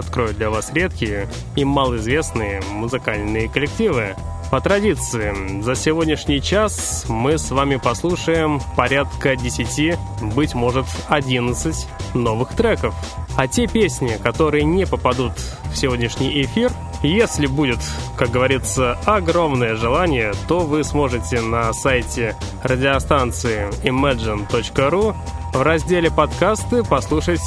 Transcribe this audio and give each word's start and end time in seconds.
открою 0.00 0.34
для 0.34 0.50
вас 0.50 0.72
редкие 0.72 1.28
и 1.54 1.64
малоизвестные 1.64 2.60
музыкальные 2.72 3.48
коллективы. 3.48 4.16
По 4.50 4.60
традиции, 4.60 5.62
за 5.62 5.76
сегодняшний 5.76 6.42
час 6.42 7.04
мы 7.08 7.38
с 7.38 7.52
вами 7.52 7.76
послушаем 7.76 8.60
порядка 8.76 9.36
10, 9.36 9.96
быть 10.34 10.54
может 10.54 10.86
11 11.08 11.86
новых 12.14 12.56
треков. 12.56 12.94
А 13.36 13.46
те 13.46 13.68
песни, 13.68 14.18
которые 14.20 14.64
не 14.64 14.86
попадут 14.86 15.32
в 15.72 15.76
сегодняшний 15.76 16.42
эфир, 16.42 16.72
если 17.02 17.46
будет, 17.46 17.78
как 18.18 18.30
говорится, 18.30 18.98
огромное 19.06 19.76
желание, 19.76 20.32
то 20.48 20.60
вы 20.60 20.82
сможете 20.82 21.40
на 21.40 21.72
сайте 21.72 22.36
радиостанции 22.62 23.68
imagine.ru 23.84 25.14
в 25.52 25.62
разделе 25.62 26.10
«Подкасты» 26.10 26.84
послушать 26.84 27.40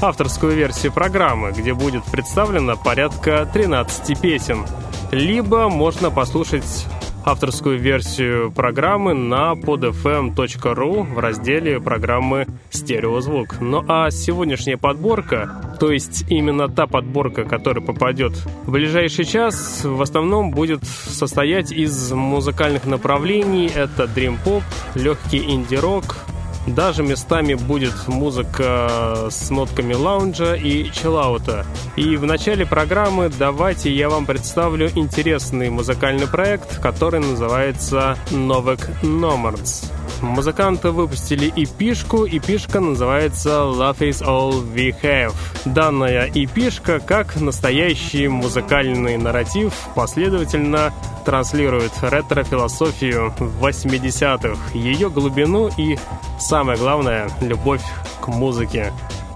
авторскую 0.00 0.52
версию 0.52 0.92
программы, 0.92 1.52
где 1.52 1.74
будет 1.74 2.04
представлено 2.04 2.76
порядка 2.76 3.48
13 3.52 4.20
песен. 4.20 4.66
Либо 5.10 5.68
можно 5.68 6.10
послушать 6.10 6.86
авторскую 7.24 7.78
версию 7.78 8.50
программы 8.50 9.14
на 9.14 9.52
podfm.ru 9.52 11.02
в 11.14 11.18
разделе 11.18 11.80
программы 11.80 12.46
«Стереозвук». 12.70 13.60
Ну 13.60 13.84
а 13.88 14.10
сегодняшняя 14.10 14.76
подборка, 14.76 15.76
то 15.78 15.90
есть 15.90 16.24
именно 16.28 16.68
та 16.68 16.86
подборка, 16.86 17.44
которая 17.44 17.84
попадет 17.84 18.32
в 18.64 18.70
ближайший 18.70 19.24
час, 19.24 19.84
в 19.84 20.00
основном 20.00 20.50
будет 20.50 20.84
состоять 20.84 21.72
из 21.72 22.12
музыкальных 22.12 22.84
направлений. 22.86 23.70
Это 23.74 24.04
Pop, 24.44 24.62
легкий 24.94 25.38
инди-рок, 25.38 26.16
даже 26.66 27.02
местами 27.02 27.54
будет 27.54 28.08
музыка 28.08 29.28
с 29.30 29.50
нотками 29.50 29.94
лаунжа 29.94 30.54
и 30.54 30.90
чиллаута. 30.90 31.66
И 31.96 32.16
в 32.16 32.24
начале 32.24 32.66
программы 32.66 33.30
давайте 33.30 33.92
я 33.92 34.08
вам 34.08 34.26
представлю 34.26 34.90
интересный 34.94 35.70
музыкальный 35.70 36.26
проект, 36.26 36.80
который 36.80 37.20
называется 37.20 38.16
Novak 38.30 38.88
Nomads. 39.02 39.90
Музыканты 40.22 40.90
выпустили 40.90 41.50
эпишку, 41.56 42.26
эпишка 42.26 42.80
называется 42.80 43.50
Love 43.50 43.98
is 44.00 44.22
All 44.22 44.62
We 44.74 44.94
Have. 45.02 45.34
Данная 45.64 46.30
эпишка, 46.34 47.00
как 47.00 47.40
настоящий 47.40 48.28
музыкальный 48.28 49.16
нарратив, 49.16 49.72
последовательно 49.94 50.92
транслирует 51.24 51.92
ретро-философию 52.02 53.32
80-х, 53.38 54.76
ее 54.76 55.08
глубину 55.08 55.70
и, 55.78 55.96
самое 56.38 56.78
главное, 56.78 57.30
любовь 57.40 57.82
к 58.20 58.28
музыке. 58.28 58.92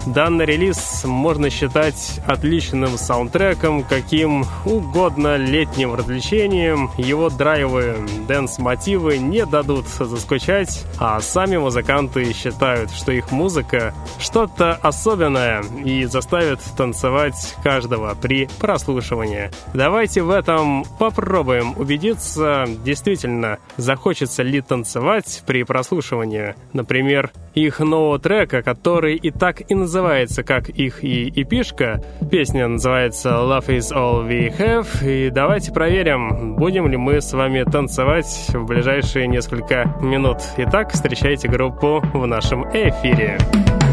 Данный 0.06 0.44
релиз 0.44 1.04
можно 1.04 1.48
считать 1.48 2.20
отличным 2.26 2.98
саундтреком, 2.98 3.82
каким 3.82 4.44
угодно 4.66 5.37
летним 5.37 5.94
развлечением. 5.94 6.91
Его 6.98 7.31
драйвы, 7.31 7.97
дэнс-мотивы 8.28 9.16
не 9.16 9.47
дадут 9.47 9.87
заскучать, 9.88 10.84
а 10.98 11.20
сами 11.20 11.56
музыканты 11.56 12.31
считают, 12.34 12.91
что 12.91 13.12
их 13.12 13.32
музыка 13.32 13.94
что-то 14.19 14.75
особенное 14.75 15.65
и 15.82 16.04
заставит 16.04 16.60
танцевать 16.76 17.56
каждого 17.62 18.15
при 18.15 18.47
прослушивании. 18.59 19.50
Давайте 19.72 20.21
в 20.21 20.28
этом 20.28 20.84
попробуем 20.98 21.72
убедиться, 21.78 22.66
действительно, 22.84 23.59
захочется 23.78 24.42
ли 24.42 24.60
танцевать 24.60 25.42
при 25.47 25.62
прослушивании. 25.62 26.54
Например, 26.75 27.32
их 27.54 27.81
нового 27.81 28.19
трека, 28.19 28.62
который 28.62 29.16
и 29.16 29.31
так 29.31 29.71
и 29.71 29.75
называется 29.75 29.94
называется, 29.94 30.43
как 30.43 30.69
их 30.71 31.05
и 31.05 31.28
эпишка. 31.28 32.03
Песня 32.28 32.66
называется 32.66 33.28
Love 33.28 33.69
is 33.69 33.93
all 33.94 34.28
we 34.28 34.53
have. 34.59 34.88
И 35.06 35.31
давайте 35.31 35.72
проверим, 35.72 36.56
будем 36.56 36.88
ли 36.88 36.97
мы 36.97 37.21
с 37.21 37.32
вами 37.32 37.62
танцевать 37.62 38.27
в 38.53 38.65
ближайшие 38.65 39.28
несколько 39.28 39.94
минут. 40.00 40.38
Итак, 40.56 40.91
встречайте 40.93 41.47
группу 41.47 42.03
в 42.12 42.27
нашем 42.27 42.65
эфире. 42.72 43.38
Yourself 43.38 43.84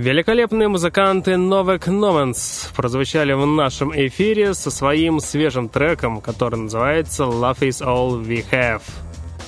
Великолепные 0.00 0.66
музыканты 0.68 1.32
Novak 1.32 1.88
Nomans 1.88 2.72
прозвучали 2.74 3.34
в 3.34 3.44
нашем 3.44 3.92
эфире 3.94 4.54
со 4.54 4.70
своим 4.70 5.20
свежим 5.20 5.68
треком, 5.68 6.22
который 6.22 6.58
называется 6.58 7.24
Love 7.24 7.58
is 7.58 7.84
All 7.86 8.24
We 8.24 8.42
Have. 8.50 8.80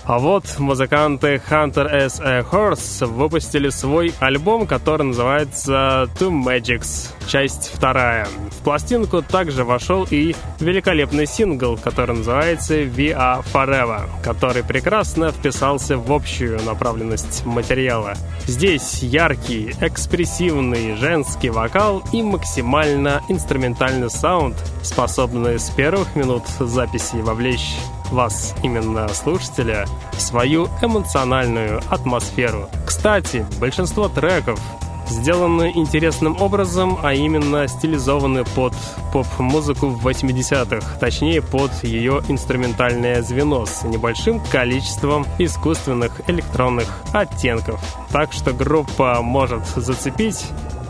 А 0.04 0.18
вот 0.18 0.58
музыканты 0.58 1.40
Hunter 1.48 1.88
as 1.88 2.20
a 2.20 2.40
Horse 2.40 3.06
выпустили 3.06 3.68
свой 3.68 4.12
альбом, 4.18 4.66
который 4.66 5.04
называется 5.04 6.08
Two 6.18 6.30
Magics, 6.30 7.10
часть 7.28 7.70
вторая. 7.72 8.26
В 8.50 8.64
пластинку 8.64 9.22
также 9.22 9.62
вошел 9.62 10.04
и 10.10 10.34
великолепный 10.58 11.26
сингл, 11.26 11.76
который 11.76 12.16
называется 12.16 12.82
We 12.82 13.16
Are 13.16 13.44
Forever, 13.52 14.08
который 14.24 14.64
прекрасно 14.64 15.30
вписался 15.30 15.96
в 15.96 16.12
общую 16.12 16.60
направленность 16.62 17.46
материала. 17.46 18.14
Здесь 18.46 19.04
яркий, 19.04 19.72
экспрессивный 19.80 20.96
женский 20.96 21.50
вокал 21.50 22.02
и 22.12 22.22
максимально 22.22 23.22
инструментальный 23.28 24.10
саунд, 24.10 24.56
способный 24.82 25.60
с 25.60 25.70
первых 25.70 26.16
минут 26.16 26.42
записи 26.58 27.16
вовлечь 27.16 27.76
вас, 28.12 28.54
именно 28.62 29.08
слушателя, 29.08 29.86
в 30.12 30.20
свою 30.20 30.68
эмоциональную 30.80 31.80
атмосферу. 31.90 32.68
Кстати, 32.86 33.46
большинство 33.58 34.08
треков 34.08 34.60
сделаны 35.08 35.72
интересным 35.74 36.40
образом, 36.40 36.98
а 37.02 37.12
именно 37.14 37.68
стилизованы 37.68 38.44
под 38.44 38.74
поп-музыку 39.12 39.88
в 39.88 40.06
80-х, 40.06 40.98
точнее 40.98 41.42
под 41.42 41.70
ее 41.84 42.22
инструментальное 42.28 43.22
звено 43.22 43.66
с 43.66 43.82
небольшим 43.84 44.40
количеством 44.50 45.26
искусственных 45.38 46.20
электронных 46.28 46.88
оттенков. 47.12 47.80
Так 48.10 48.32
что 48.32 48.52
группа 48.52 49.20
может 49.22 49.66
зацепить 49.76 50.46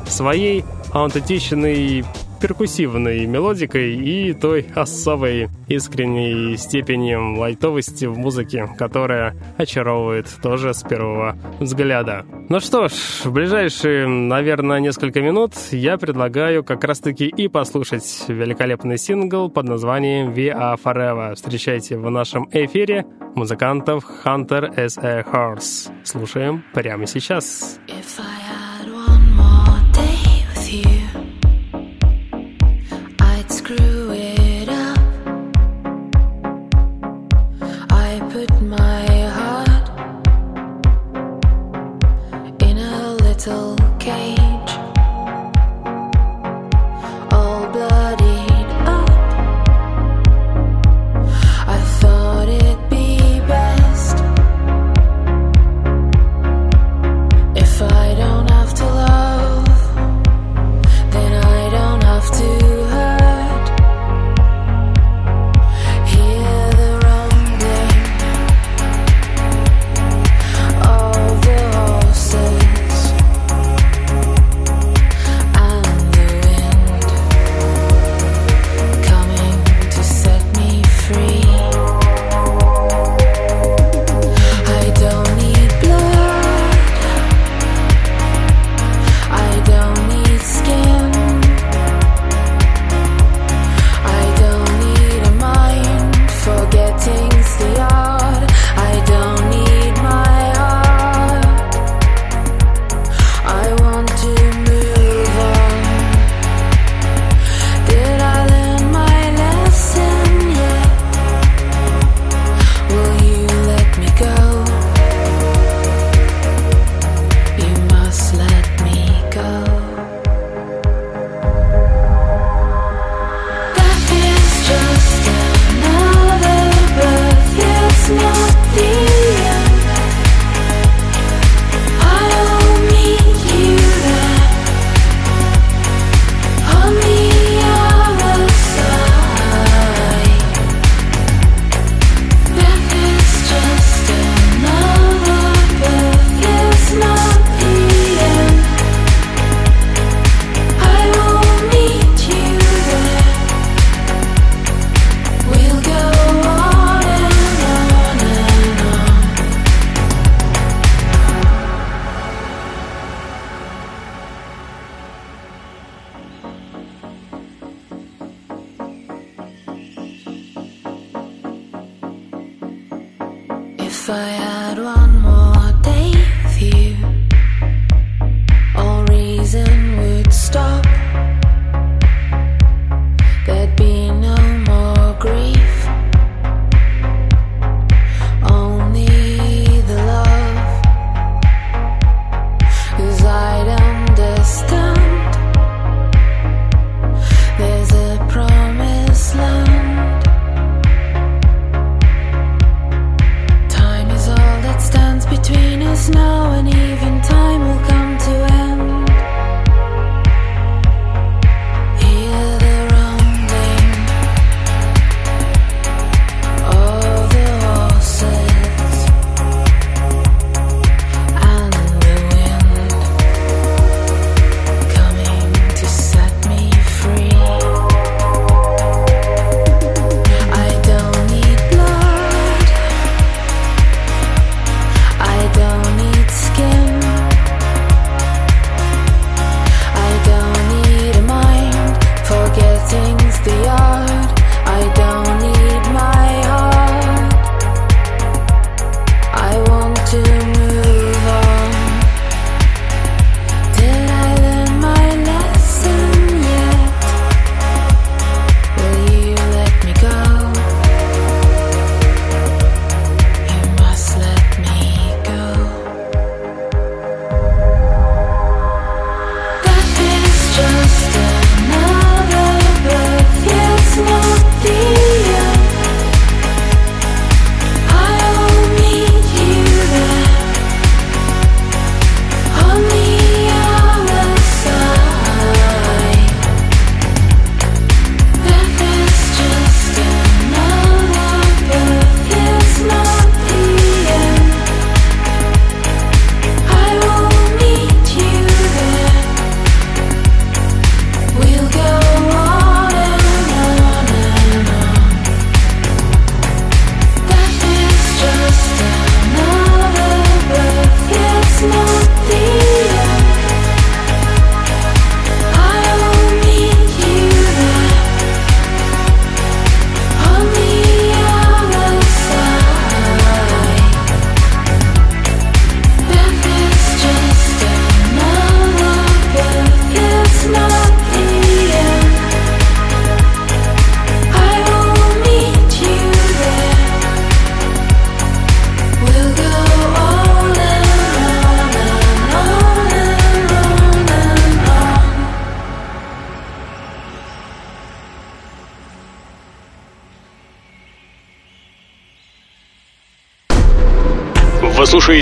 своей 0.07 0.65
аутентичной 0.93 2.05
перкуссивной 2.43 3.25
мелодикой 3.27 3.95
и 3.95 4.33
той 4.33 4.67
особой 4.75 5.49
искренней 5.69 6.57
степенью 6.57 7.39
лайтовости 7.39 8.07
в 8.07 8.19
музыке, 8.19 8.69
которая 8.77 9.37
очаровывает 9.57 10.27
тоже 10.43 10.75
с 10.75 10.83
первого 10.83 11.37
взгляда. 11.61 12.27
Ну 12.49 12.59
что 12.59 12.89
ж, 12.89 12.93
в 13.25 13.33
ближайшие, 13.33 14.09
наверное, 14.09 14.81
несколько 14.81 15.23
минут 15.23 15.53
я 15.71 15.97
предлагаю 15.99 16.65
как 16.65 16.83
раз-таки 16.83 17.27
и 17.27 17.47
послушать 17.47 18.25
великолепный 18.27 18.99
сингл 18.99 19.49
под 19.49 19.69
названием 19.69 20.31
We 20.31 20.53
Are 20.53 20.81
Forever. 20.83 21.37
Встречайте 21.37 21.97
в 21.97 22.11
нашем 22.11 22.49
эфире 22.51 23.07
музыкантов 23.37 24.05
Hunter 24.25 24.75
as 24.75 24.99
a 25.01 25.23
Horse. 25.23 25.93
Слушаем 26.03 26.65
прямо 26.75 27.07
сейчас. 27.07 27.79
If 27.87 28.19
I 28.19 28.72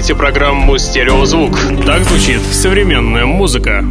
слушаете 0.01 0.15
программу 0.15 0.79
«Стереозвук». 0.79 1.59
Так 1.85 2.05
звучит 2.05 2.41
современная 2.41 3.27
музыка. 3.27 3.85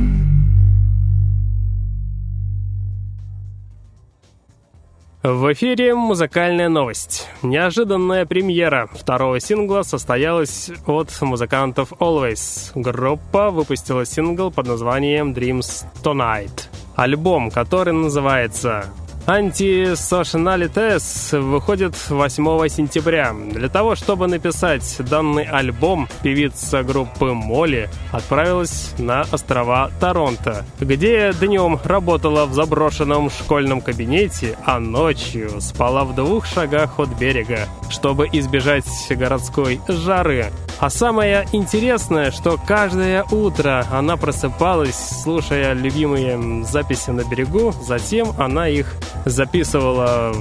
В 5.22 5.54
эфире 5.54 5.94
музыкальная 5.94 6.68
новость. 6.68 7.28
Неожиданная 7.44 8.26
премьера 8.26 8.90
второго 8.92 9.40
сингла 9.40 9.84
состоялась 9.84 10.72
от 10.88 11.10
музыкантов 11.22 11.92
Always. 12.00 12.72
Группа 12.74 13.52
выпустила 13.52 14.04
сингл 14.04 14.50
под 14.50 14.66
названием 14.68 15.34
Dreams 15.34 15.86
Tonight. 16.04 16.70
Альбом, 16.96 17.52
который 17.52 17.94
называется 17.94 18.86
Антисошналитес 19.30 21.34
выходит 21.34 21.94
8 22.10 22.68
сентября. 22.68 23.32
Для 23.32 23.70
того, 23.70 23.94
чтобы 23.94 24.26
написать 24.26 24.98
данный 25.08 25.44
альбом, 25.44 26.10
певица 26.24 26.82
группы 26.82 27.34
Молли 27.34 27.92
отправилась 28.12 28.96
на 28.98 29.22
острова 29.32 29.92
Торонто, 30.00 30.66
где 30.80 31.32
днем 31.40 31.80
работала 31.84 32.48
в 32.48 32.56
заброшенном 32.56 33.30
школьном 33.30 33.82
кабинете, 33.82 34.58
а 34.66 34.80
ночью 34.80 35.62
спала 35.62 36.06
в 36.06 36.16
двух 36.16 36.48
шагах 36.48 37.00
от 37.00 37.10
берега, 37.10 37.68
чтобы 37.92 38.28
избежать 38.32 38.86
городской 39.12 39.80
жары. 39.88 40.48
А 40.80 40.90
самое 40.90 41.46
интересное, 41.52 42.32
что 42.32 42.58
каждое 42.58 43.26
утро 43.26 43.86
она 43.92 44.16
просыпалась, 44.16 44.96
слушая 45.24 45.74
любимые 45.74 46.64
записи 46.64 47.10
на 47.10 47.26
берегу, 47.26 47.74
затем 47.74 48.30
она 48.40 48.70
их 48.70 48.96
записывала 49.26 50.34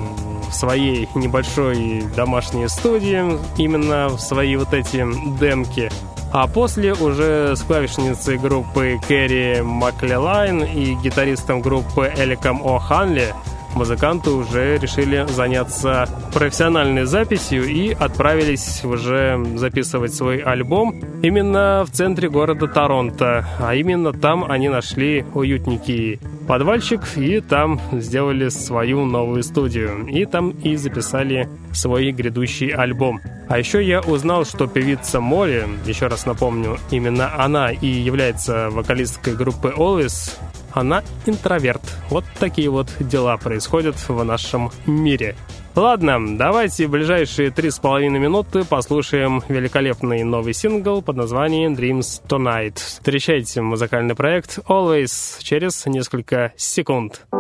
в 0.49 0.53
своей 0.53 1.09
небольшой 1.15 2.05
домашней 2.17 2.69
студии, 2.69 3.39
именно 3.61 4.09
в 4.09 4.19
свои 4.19 4.57
вот 4.57 4.73
эти 4.73 5.05
демки. 5.39 5.91
А 6.31 6.47
после 6.47 6.93
уже 6.93 7.55
с 7.57 7.63
клавишницей 7.63 8.37
группы 8.37 9.01
Кэрри 9.09 9.63
Маклелайн 9.63 10.63
и 10.63 10.95
гитаристом 10.95 11.63
группы 11.63 12.13
Эликом 12.17 12.63
О'Ханли 12.63 13.35
музыканты 13.79 14.31
уже 14.31 14.77
решили 14.77 15.25
заняться 15.29 16.09
профессиональной 16.35 17.05
записью 17.05 17.65
и 17.65 17.93
отправились 17.93 18.85
уже 18.85 19.41
записывать 19.55 20.13
свой 20.13 20.39
альбом 20.39 21.01
именно 21.23 21.85
в 21.87 21.93
центре 21.93 22.29
города 22.29 22.67
Торонто. 22.67 23.47
А 23.61 23.75
именно 23.77 24.13
там 24.13 24.51
они 24.51 24.69
нашли 24.69 25.25
уютненький 25.33 26.19
подвальчик 26.49 27.03
и 27.17 27.41
там 27.41 27.81
сделали 27.93 28.49
свою 28.49 29.05
новую 29.05 29.45
студию. 29.45 30.07
И 30.09 30.25
там 30.25 30.51
и 30.51 30.75
записали 30.75 31.49
свой 31.73 32.11
грядущий 32.11 32.69
альбом. 32.69 33.21
А 33.49 33.59
еще 33.59 33.83
я 33.83 34.01
узнал, 34.01 34.45
что 34.45 34.67
певица 34.67 35.21
Молли, 35.21 35.67
еще 35.87 36.09
раз 36.09 36.27
напомню, 36.27 36.79
именно 36.91 37.31
она 37.43 37.71
и 37.71 37.87
является 37.87 38.71
вокалисткой 38.71 39.37
группы 39.37 39.73
Always, 39.77 40.33
она 40.73 41.03
интроверт. 41.27 41.83
Вот 42.11 42.25
такие 42.39 42.71
вот 42.71 42.89
дела 43.01 43.37
происходят 43.37 43.97
в 44.09 44.25
нашем 44.25 44.71
мире. 44.87 45.37
Ладно, 45.75 46.37
давайте 46.37 46.89
в 46.89 46.91
ближайшие 46.91 47.53
три 47.53 47.71
с 47.71 47.79
половиной 47.79 48.19
минуты 48.19 48.65
послушаем 48.65 49.43
великолепный 49.49 50.25
новый 50.25 50.53
сингл 50.53 51.03
под 51.03 51.17
названием 51.17 51.75
Dreams 51.75 52.21
Tonight. 52.27 52.79
Встречайте 52.79 53.63
музыкальный 53.63 54.17
проект 54.17 54.59
Always 54.67 55.41
через 55.41 55.87
несколько 55.87 56.53
секунд. 56.57 57.27
Rode 57.31 57.38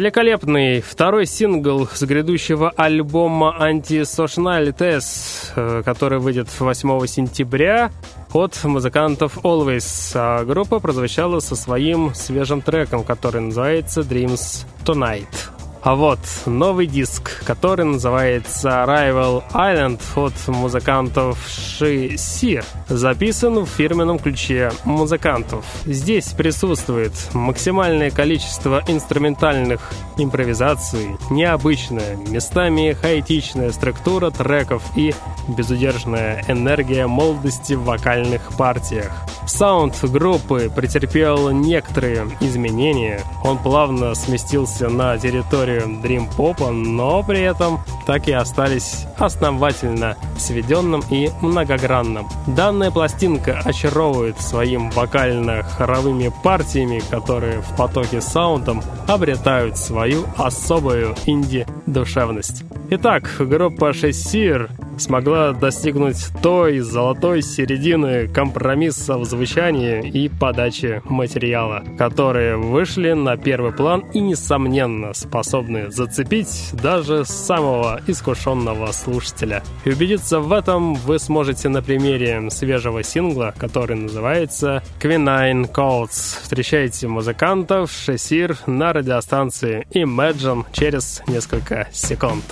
Великолепный 0.00 0.80
второй 0.80 1.26
сингл 1.26 1.86
с 1.86 2.02
грядущего 2.04 2.70
альбома 2.70 3.54
Antisocialites, 3.60 5.52
э, 5.54 5.82
который 5.84 6.18
выйдет 6.20 6.48
8 6.58 7.06
сентября 7.06 7.90
от 8.32 8.64
музыкантов 8.64 9.36
Always. 9.44 10.12
А 10.14 10.46
группа 10.46 10.80
прозвучала 10.80 11.40
со 11.40 11.54
своим 11.54 12.14
свежим 12.14 12.62
треком, 12.62 13.04
который 13.04 13.42
называется 13.42 14.00
Dreams 14.00 14.64
Tonight. 14.86 15.59
А 15.82 15.94
вот 15.94 16.18
новый 16.44 16.86
диск, 16.86 17.42
который 17.44 17.86
называется 17.86 18.68
Rival 18.86 19.42
Island 19.54 20.00
от 20.14 20.34
музыкантов 20.48 21.38
Ши 21.48 22.18
Сир, 22.18 22.64
записан 22.86 23.60
в 23.60 23.66
фирменном 23.66 24.18
ключе 24.18 24.72
музыкантов. 24.84 25.64
Здесь 25.86 26.32
присутствует 26.32 27.12
максимальное 27.32 28.10
количество 28.10 28.82
инструментальных 28.88 29.80
импровизаций, 30.18 31.16
необычная, 31.30 32.16
местами 32.16 32.92
хаотичная 32.92 33.72
структура 33.72 34.30
треков 34.30 34.82
и 34.96 35.14
безудержная 35.48 36.44
энергия 36.46 37.06
молодости 37.06 37.72
в 37.72 37.84
вокальных 37.84 38.42
партиях. 38.58 39.12
Саунд 39.46 39.96
группы 40.02 40.70
претерпел 40.74 41.50
некоторые 41.50 42.28
изменения. 42.40 43.22
Он 43.42 43.58
плавно 43.58 44.14
сместился 44.14 44.88
на 44.88 45.16
территорию 45.18 45.69
Dream 45.78 46.28
Pop, 46.36 46.70
но 46.70 47.22
при 47.22 47.40
этом 47.40 47.80
так 48.06 48.28
и 48.28 48.32
остались 48.32 49.06
основательно 49.18 50.16
сведенным 50.38 51.02
и 51.10 51.30
многогранным. 51.40 52.28
Данная 52.46 52.90
пластинка 52.90 53.60
очаровывает 53.64 54.40
своим 54.40 54.90
вокально-хоровыми 54.90 56.32
партиями, 56.42 57.02
которые 57.10 57.60
в 57.60 57.76
потоке 57.76 58.20
саундом 58.20 58.82
обретают 59.06 59.78
свою 59.78 60.24
особую 60.36 61.14
инди-душевность. 61.26 62.64
Итак, 62.90 63.30
группа 63.38 63.92
Шессир 63.92 64.70
смогла 65.00 65.52
достигнуть 65.52 66.28
той 66.42 66.80
золотой 66.80 67.42
середины 67.42 68.28
компромисса 68.28 69.16
в 69.16 69.24
звучании 69.24 70.08
и 70.08 70.28
подаче 70.28 71.02
материала, 71.04 71.82
которые 71.98 72.56
вышли 72.56 73.12
на 73.12 73.36
первый 73.36 73.72
план 73.72 74.04
и, 74.12 74.20
несомненно, 74.20 75.14
способны 75.14 75.90
зацепить 75.90 76.70
даже 76.72 77.24
самого 77.24 78.00
искушенного 78.06 78.92
слушателя. 78.92 79.62
И 79.84 79.90
убедиться 79.90 80.40
в 80.40 80.52
этом 80.52 80.94
вы 80.94 81.18
сможете 81.18 81.68
на 81.68 81.82
примере 81.82 82.50
свежего 82.50 83.02
сингла, 83.02 83.54
который 83.56 83.96
называется 83.96 84.82
Quinine 85.00 85.70
Codes. 85.72 86.40
Встречайте 86.42 87.08
музыкантов 87.08 87.90
Шесир 87.90 88.56
на 88.66 88.92
радиостанции 88.92 89.86
Imagine 89.94 90.66
через 90.72 91.22
несколько 91.26 91.88
секунд. 91.92 92.44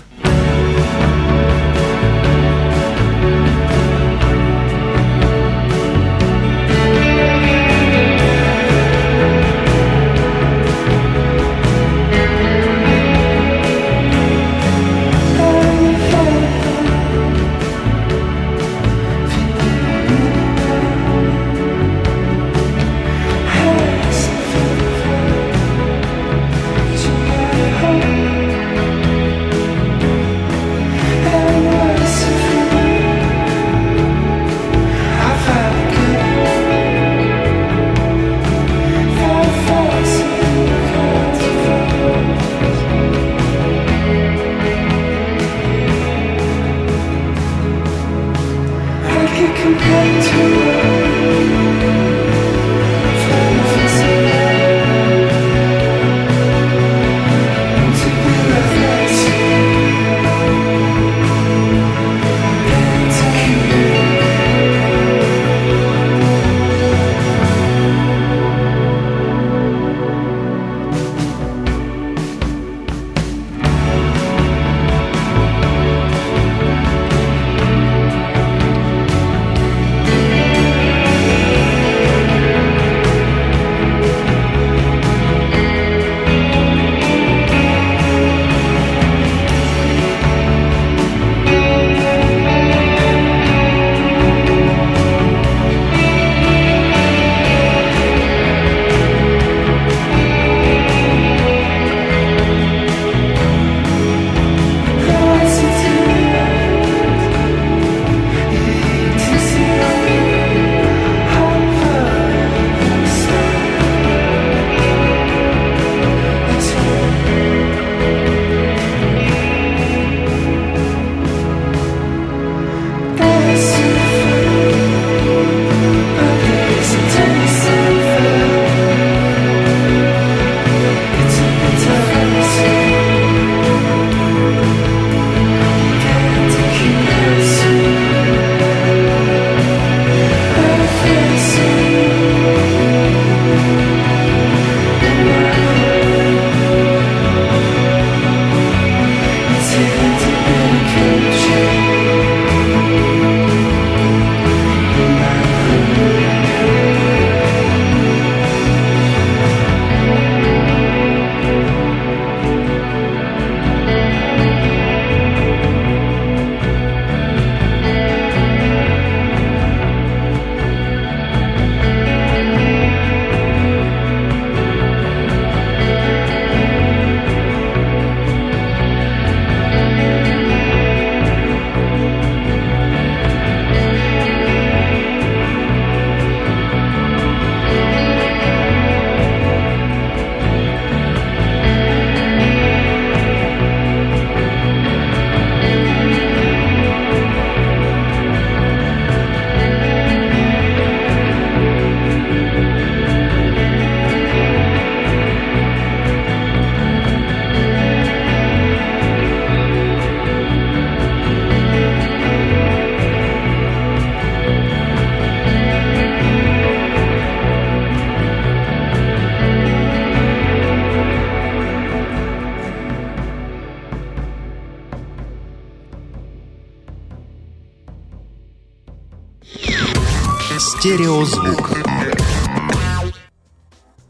Стереозвук. 230.78 231.70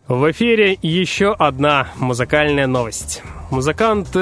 В 0.07 0.31
эфире 0.33 0.79
еще 0.83 1.33
одна 1.33 1.89
музыкальная 1.97 2.67
новость. 2.67 3.23
Музыканты 3.51 4.21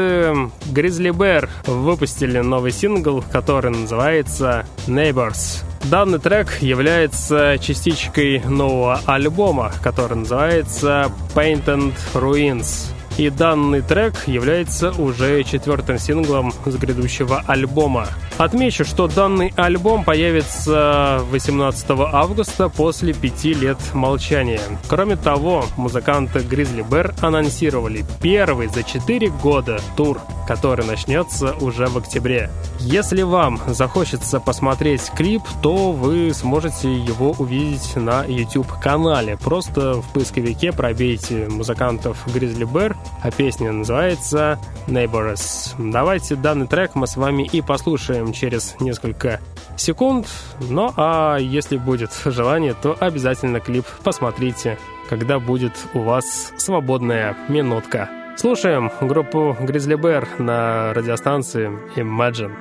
Grizzly 0.67 1.11
Bear 1.11 1.49
выпустили 1.67 2.39
новый 2.39 2.71
сингл, 2.71 3.25
который 3.33 3.73
называется 3.73 4.65
Neighbors. 4.87 5.65
Данный 5.91 6.21
трек 6.21 6.63
является 6.63 7.59
частичкой 7.59 8.39
нового 8.39 9.01
альбома, 9.07 9.73
который 9.83 10.17
называется 10.17 11.11
Painted 11.35 11.95
Ruins. 12.15 12.93
И 13.19 13.29
данный 13.29 13.81
трек 13.81 14.29
является 14.29 14.93
уже 14.93 15.43
четвертым 15.43 15.99
синглом 15.99 16.53
с 16.65 16.77
грядущего 16.77 17.43
альбома. 17.49 18.07
Отмечу, 18.39 18.85
что 18.85 19.09
данный 19.09 19.55
альбом 19.57 20.05
появится 20.05 21.21
18 21.31 21.87
августа 21.91 22.69
после 22.69 23.15
пяти 23.15 23.55
лет 23.55 23.79
молчания. 23.95 24.61
Кроме 24.89 25.17
того, 25.17 25.65
музыканты 25.79 26.41
Grizzly 26.41 26.87
Bear 26.87 27.15
анонсировали 27.23 28.05
первый 28.21 28.69
за 28.69 28.83
четыре 28.83 29.31
года 29.31 29.81
тур, 29.97 30.21
который 30.47 30.85
начнется 30.85 31.55
уже 31.63 31.87
в 31.87 31.97
октябре. 31.97 32.51
Если 32.79 33.23
вам 33.23 33.59
захочется 33.69 34.39
посмотреть 34.39 35.11
клип, 35.17 35.43
то 35.63 35.93
вы 35.93 36.33
сможете 36.35 36.93
его 36.95 37.35
увидеть 37.39 37.97
на 37.97 38.23
YouTube-канале. 38.25 39.39
Просто 39.39 40.03
в 40.03 40.13
поисковике 40.13 40.73
пробейте 40.73 41.49
музыкантов 41.49 42.27
Grizzly 42.27 42.71
Bear, 42.71 42.95
а 43.23 43.31
песня 43.31 43.73
называется 43.73 44.59
Neighbors. 44.87 45.75
Давайте 45.79 46.37
данный 46.37 46.67
трек 46.67 46.95
мы 46.95 47.07
с 47.07 47.17
вами 47.17 47.49
и 47.51 47.63
послушаем 47.63 48.26
через 48.33 48.77
несколько 48.81 49.41
секунд. 49.77 50.27
Ну 50.61 50.93
а 50.97 51.37
если 51.37 51.77
будет 51.77 52.11
желание, 52.25 52.75
то 52.75 52.97
обязательно 52.99 53.61
клип 53.61 53.87
посмотрите, 54.05 54.79
когда 55.09 55.39
будет 55.39 55.73
у 55.95 56.01
вас 56.01 56.53
свободная 56.57 57.37
минутка. 57.49 58.09
Слушаем 58.37 58.91
группу 59.01 59.57
Grizzly 59.61 59.97
Bear 59.97 60.27
на 60.43 60.93
радиостанции 60.93 61.71
Imagine. 61.97 62.53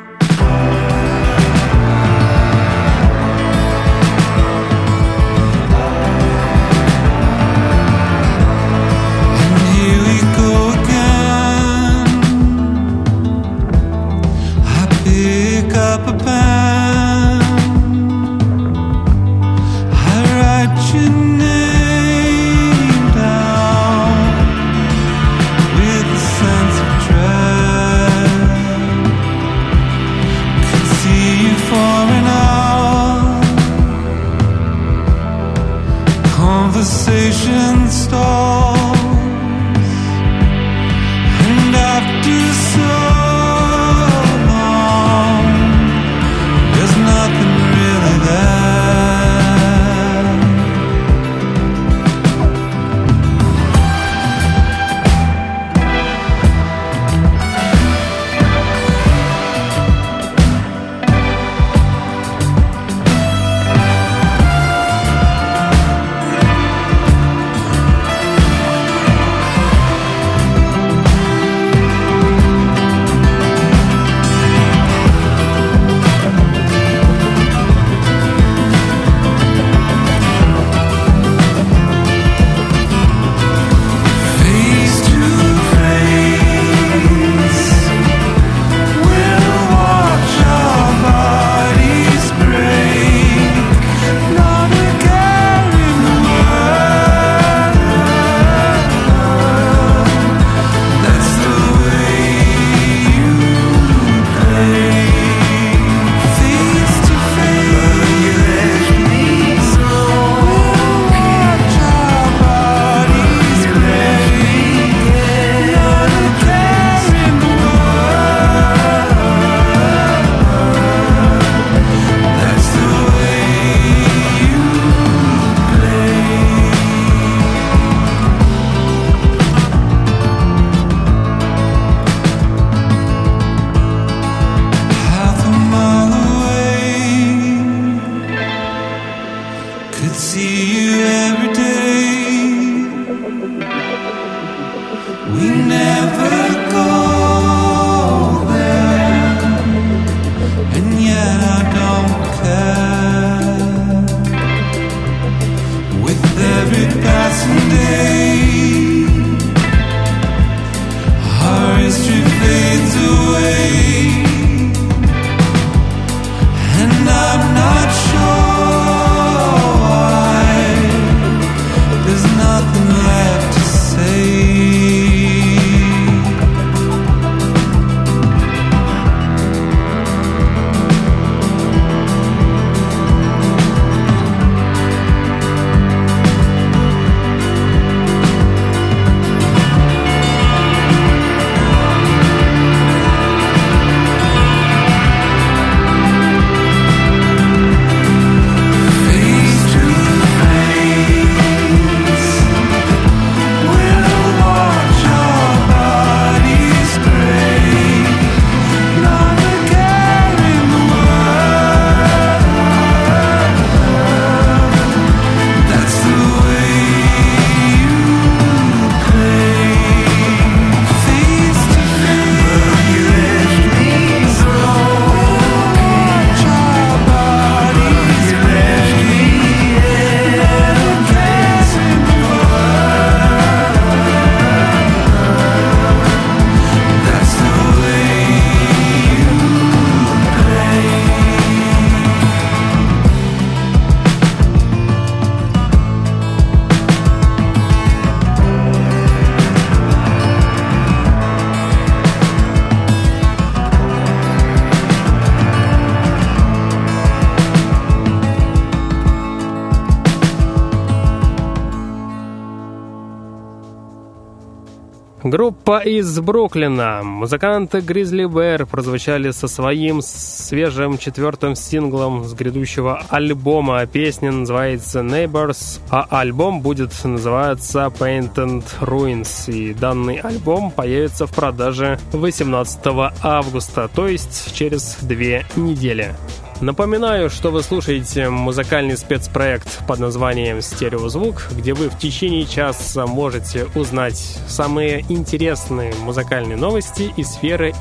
Группа 265.75 265.89
из 265.89 266.19
Бруклина. 266.21 267.01
Музыканты 267.03 267.79
Grizzly 267.79 268.29
Bear 268.29 268.65
прозвучали 268.65 269.31
со 269.31 269.49
своим 269.49 270.01
свежим 270.01 270.97
четвертым 270.97 271.55
синглом 271.55 272.23
с 272.23 272.33
грядущего 272.33 273.03
альбома. 273.09 273.85
Песня 273.85 274.31
называется 274.31 275.01
Neighbors, 275.01 275.81
а 275.89 276.07
альбом 276.09 276.61
будет 276.61 276.93
называться 277.03 277.91
Painted 277.99 278.63
Ruins. 278.79 279.51
И 279.51 279.73
данный 279.73 280.15
альбом 280.15 280.71
появится 280.71 281.27
в 281.27 281.35
продаже 281.35 281.99
18 282.13 282.79
августа, 283.21 283.89
то 283.93 284.07
есть 284.07 284.55
через 284.55 284.97
две 285.01 285.45
недели. 285.57 286.15
Напоминаю, 286.61 287.29
что 287.29 287.51
вы 287.51 287.61
слушаете 287.63 288.29
музыкальный 288.29 288.95
спецпроект 288.95 289.85
под 289.87 289.99
названием 289.99 290.61
«Стереозвук», 290.61 291.49
где 291.51 291.73
вы 291.73 291.89
в 291.89 291.99
течение 291.99 292.45
часа 292.45 293.05
можете 293.05 293.67
узнать 293.75 294.17
самые 294.47 295.05
интересные 295.09 295.93
музыкальные 295.95 296.55
новости 296.55 297.13
из 297.17 297.27
сферы 297.27 297.73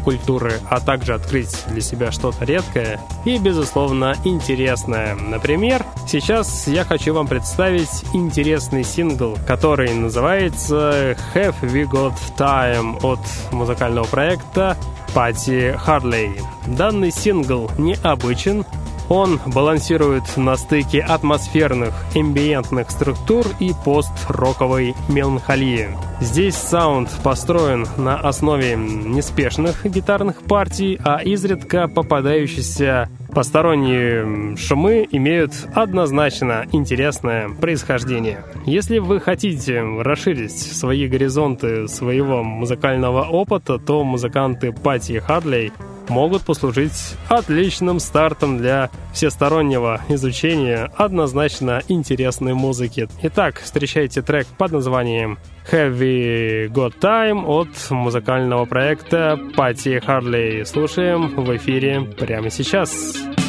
инди-культуры, 0.00 0.54
а 0.68 0.80
также 0.80 1.14
открыть 1.14 1.64
для 1.68 1.80
себя 1.80 2.10
что-то 2.10 2.44
редкое 2.44 3.00
и, 3.24 3.38
безусловно, 3.38 4.14
интересное. 4.24 5.14
Например, 5.14 5.84
сейчас 6.06 6.66
я 6.66 6.84
хочу 6.84 7.14
вам 7.14 7.26
представить 7.26 8.04
интересный 8.12 8.84
сингл, 8.84 9.36
который 9.46 9.92
называется 9.94 11.16
«Have 11.34 11.56
We 11.62 11.84
Got 11.84 12.14
Time» 12.36 12.98
от 13.02 13.20
музыкального 13.52 14.06
проекта 14.06 14.76
Пати 15.14 15.74
Харлей. 15.76 16.40
Данный 16.66 17.10
сингл 17.10 17.70
необычен, 17.78 18.64
он 19.10 19.40
балансирует 19.44 20.36
на 20.36 20.56
стыке 20.56 21.00
атмосферных, 21.00 21.92
эмбиентных 22.14 22.90
структур 22.90 23.44
и 23.58 23.72
пост-роковой 23.84 24.94
меланхолии. 25.08 25.88
Здесь 26.20 26.54
саунд 26.54 27.10
построен 27.24 27.86
на 27.96 28.16
основе 28.16 28.76
неспешных 28.76 29.84
гитарных 29.84 30.42
партий, 30.42 30.98
а 31.04 31.22
изредка 31.22 31.88
попадающиеся 31.88 33.08
посторонние 33.32 34.56
шумы 34.56 35.08
имеют 35.10 35.52
однозначно 35.74 36.66
интересное 36.72 37.48
происхождение. 37.48 38.44
Если 38.64 38.98
вы 38.98 39.20
хотите 39.20 39.82
расширить 39.82 40.58
свои 40.58 41.08
горизонты 41.08 41.88
своего 41.88 42.42
музыкального 42.42 43.24
опыта, 43.24 43.78
то 43.78 44.04
музыканты 44.04 44.72
Пати 44.72 45.18
Хадлей 45.18 45.72
могут 46.10 46.42
послужить 46.42 47.16
отличным 47.28 48.00
стартом 48.00 48.58
для 48.58 48.90
всестороннего 49.14 50.02
изучения 50.08 50.90
однозначно 50.96 51.82
интересной 51.88 52.54
музыки. 52.54 53.08
Итак, 53.22 53.60
встречайте 53.60 54.20
трек 54.20 54.46
под 54.58 54.72
названием 54.72 55.38
Heavy 55.70 56.68
Got 56.68 56.98
Time 57.00 57.44
от 57.46 57.68
музыкального 57.90 58.64
проекта 58.66 59.38
Пати 59.56 60.00
Харлей. 60.00 60.66
Слушаем 60.66 61.28
в 61.36 61.56
эфире 61.56 62.02
прямо 62.18 62.50
сейчас. 62.50 62.60
Сейчас. 62.60 63.39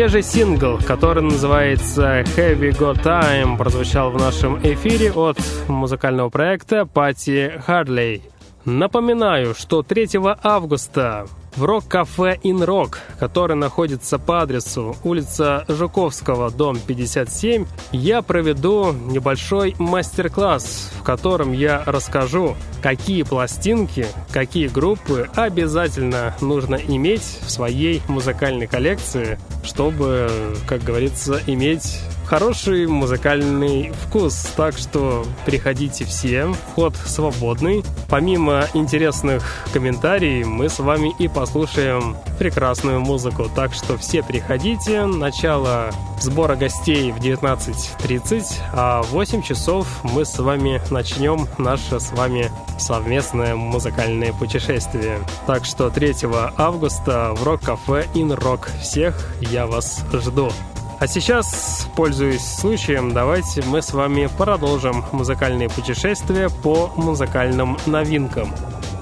Свежий 0.00 0.22
сингл, 0.22 0.78
который 0.78 1.22
называется 1.22 2.22
Heavy 2.34 2.70
Go 2.70 2.94
Time, 2.94 3.58
прозвучал 3.58 4.10
в 4.10 4.16
нашем 4.16 4.58
эфире 4.62 5.12
от 5.12 5.36
музыкального 5.68 6.30
проекта 6.30 6.86
Пати 6.86 7.60
Харлей. 7.66 8.22
Напоминаю, 8.64 9.54
что 9.54 9.82
3 9.82 10.10
августа 10.42 11.26
в 11.56 11.64
рок-кафе 11.64 12.38
«Инрок», 12.42 13.00
который 13.18 13.56
находится 13.56 14.18
по 14.18 14.42
адресу 14.42 14.96
улица 15.02 15.64
Жуковского, 15.68 16.50
дом 16.50 16.78
57, 16.78 17.66
я 17.92 18.22
проведу 18.22 18.92
небольшой 18.92 19.74
мастер-класс, 19.78 20.92
в 20.98 21.02
котором 21.02 21.52
я 21.52 21.82
расскажу, 21.86 22.54
какие 22.82 23.22
пластинки, 23.22 24.06
какие 24.30 24.68
группы 24.68 25.28
обязательно 25.34 26.36
нужно 26.40 26.76
иметь 26.76 27.38
в 27.42 27.50
своей 27.50 28.02
музыкальной 28.08 28.66
коллекции, 28.66 29.38
чтобы, 29.64 30.30
как 30.68 30.84
говорится, 30.84 31.40
иметь 31.46 32.00
хороший 32.30 32.86
музыкальный 32.86 33.90
вкус, 33.90 34.46
так 34.56 34.78
что 34.78 35.26
приходите 35.46 36.04
все, 36.04 36.46
вход 36.70 36.94
свободный. 36.94 37.82
Помимо 38.08 38.68
интересных 38.72 39.42
комментариев, 39.72 40.46
мы 40.46 40.68
с 40.68 40.78
вами 40.78 41.12
и 41.18 41.26
послушаем 41.26 42.16
прекрасную 42.38 43.00
музыку, 43.00 43.50
так 43.52 43.74
что 43.74 43.98
все 43.98 44.22
приходите. 44.22 45.06
Начало 45.06 45.90
сбора 46.20 46.54
гостей 46.54 47.10
в 47.10 47.18
19.30, 47.18 48.44
а 48.74 49.02
в 49.02 49.10
8 49.10 49.42
часов 49.42 49.88
мы 50.04 50.24
с 50.24 50.38
вами 50.38 50.80
начнем 50.92 51.48
наше 51.58 51.98
с 51.98 52.12
вами 52.12 52.48
совместное 52.78 53.56
музыкальное 53.56 54.32
путешествие. 54.32 55.18
Так 55.48 55.64
что 55.64 55.90
3 55.90 56.14
августа 56.56 57.34
в 57.34 57.42
рок-кафе 57.42 58.06
In 58.14 58.38
Rock. 58.38 58.68
Всех 58.80 59.34
я 59.40 59.66
вас 59.66 60.04
жду. 60.12 60.52
А 61.00 61.06
сейчас, 61.06 61.88
пользуясь 61.96 62.44
случаем, 62.44 63.14
давайте 63.14 63.62
мы 63.62 63.80
с 63.80 63.94
вами 63.94 64.28
продолжим 64.36 65.02
музыкальные 65.12 65.70
путешествия 65.70 66.50
по 66.50 66.92
музыкальным 66.94 67.78
новинкам. 67.86 68.50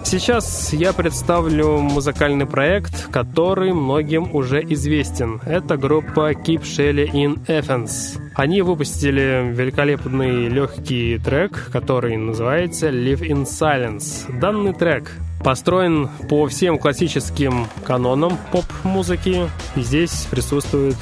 Сейчас 0.05 0.72
я 0.72 0.92
представлю 0.92 1.80
музыкальный 1.80 2.46
проект, 2.46 3.11
который 3.11 3.72
многим 3.72 4.32
уже 4.32 4.62
известен. 4.62 5.40
Это 5.44 5.76
группа 5.76 6.30
Keep 6.34 6.62
Shelley 6.62 7.11
in 7.11 7.44
Athens. 7.46 8.16
Они 8.36 8.62
выпустили 8.62 9.53
великолепный 9.53 10.46
легкий 10.46 11.18
трек, 11.18 11.68
который 11.72 12.16
называется 12.16 12.90
Live 12.90 13.22
in 13.22 13.42
Silence. 13.42 14.32
Данный 14.38 14.72
трек 14.72 15.11
построен 15.42 16.09
по 16.28 16.46
всем 16.46 16.78
классическим 16.78 17.66
канонам 17.84 18.38
поп-музыки. 18.53 19.51
Здесь 19.74 20.26
присутствует 20.30 20.96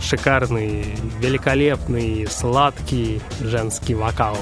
шикарный, 0.00 0.86
великолепный, 1.20 2.26
сладкий 2.28 3.20
женский 3.40 3.94
вокал. 3.94 4.36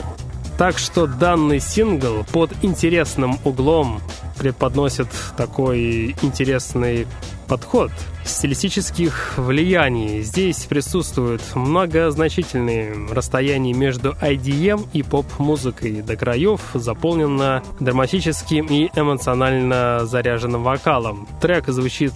Так 0.59 0.79
что 0.79 1.07
данный 1.07 1.61
сингл 1.61 2.25
под 2.33 2.51
интересным 2.63 3.39
углом 3.45 4.01
преподносит 4.39 5.09
такой 5.37 6.17
интересный 6.23 7.07
подход 7.47 7.91
стилистических 8.25 9.35
влияний. 9.37 10.23
Здесь 10.23 10.65
присутствуют 10.65 11.43
многозначительные 11.55 12.95
расстояния 13.11 13.73
между 13.73 14.13
IDM 14.21 14.87
и 14.93 15.03
поп-музыкой. 15.03 16.03
До 16.03 16.17
краев 16.17 16.61
заполнено 16.75 17.63
драматическим 17.79 18.67
и 18.67 18.89
эмоционально 18.95 20.07
заряженным 20.07 20.63
вокалом. 20.63 21.29
Трек 21.41 21.69
звучит 21.69 22.13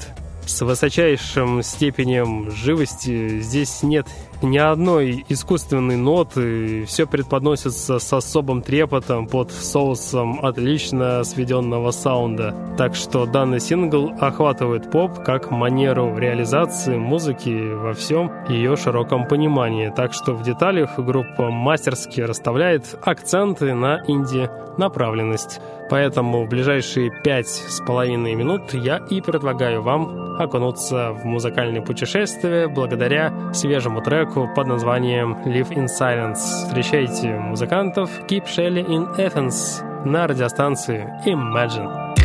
с 0.51 0.61
высочайшим 0.63 1.63
степенем 1.63 2.51
живости. 2.51 3.41
Здесь 3.41 3.83
нет 3.83 4.07
ни 4.43 4.59
одной 4.59 5.25
искусственной 5.29 5.97
ноты. 5.97 6.85
Все 6.87 7.07
предподносится 7.07 7.99
с 7.99 8.13
особым 8.13 8.63
трепотом 8.63 9.27
под 9.27 9.51
соусом 9.51 10.45
отлично 10.45 11.23
сведенного 11.25 11.91
саунда. 11.91 12.55
Так 12.79 12.95
что 12.95 13.27
данный 13.27 13.61
сингл 13.61 14.13
охватывает 14.21 14.91
поп 14.91 15.23
как 15.25 15.51
манеру 15.51 16.17
реализации 16.17 16.97
музыки 16.97 17.75
во 17.75 17.93
всем 17.93 18.31
ее 18.49 18.77
широком 18.77 19.27
понимании. 19.27 19.93
Так 19.95 20.13
что 20.15 20.33
в 20.33 20.43
деталях 20.43 20.99
группа 20.99 21.51
мастерски 21.51 22.21
расставляет 22.21 22.99
акценты 23.03 23.75
на 23.75 24.03
инди-направленность. 24.07 25.61
Поэтому 25.91 26.45
в 26.45 26.49
ближайшие 26.49 27.11
пять 27.25 27.49
с 27.49 27.81
половиной 27.85 28.35
минут 28.35 28.73
я 28.73 28.99
и 29.11 29.21
предлагаю 29.21 29.83
вам 29.83 30.41
окунуться 30.41 31.13
в 31.13 31.25
музыкальное 31.25 31.83
путешествие 31.83 32.69
благодаря 32.69 33.53
свежему 33.53 34.01
треку 34.01 34.30
под 34.35 34.67
названием 34.67 35.37
Live 35.45 35.71
in 35.71 35.87
Silence. 35.87 36.37
Встречайте 36.37 37.39
музыкантов 37.39 38.11
Keep 38.29 38.45
Shelley 38.45 38.87
in 38.87 39.17
Athens 39.17 39.83
на 40.05 40.27
радиостанции 40.27 41.13
Imagine. 41.27 42.20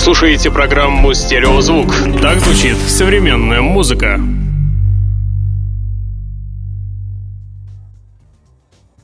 Вы 0.00 0.04
слушаете 0.04 0.50
программу 0.50 1.12
«Стереозвук». 1.12 1.94
Так 2.22 2.38
звучит 2.40 2.78
современная 2.78 3.60
музыка. 3.60 4.18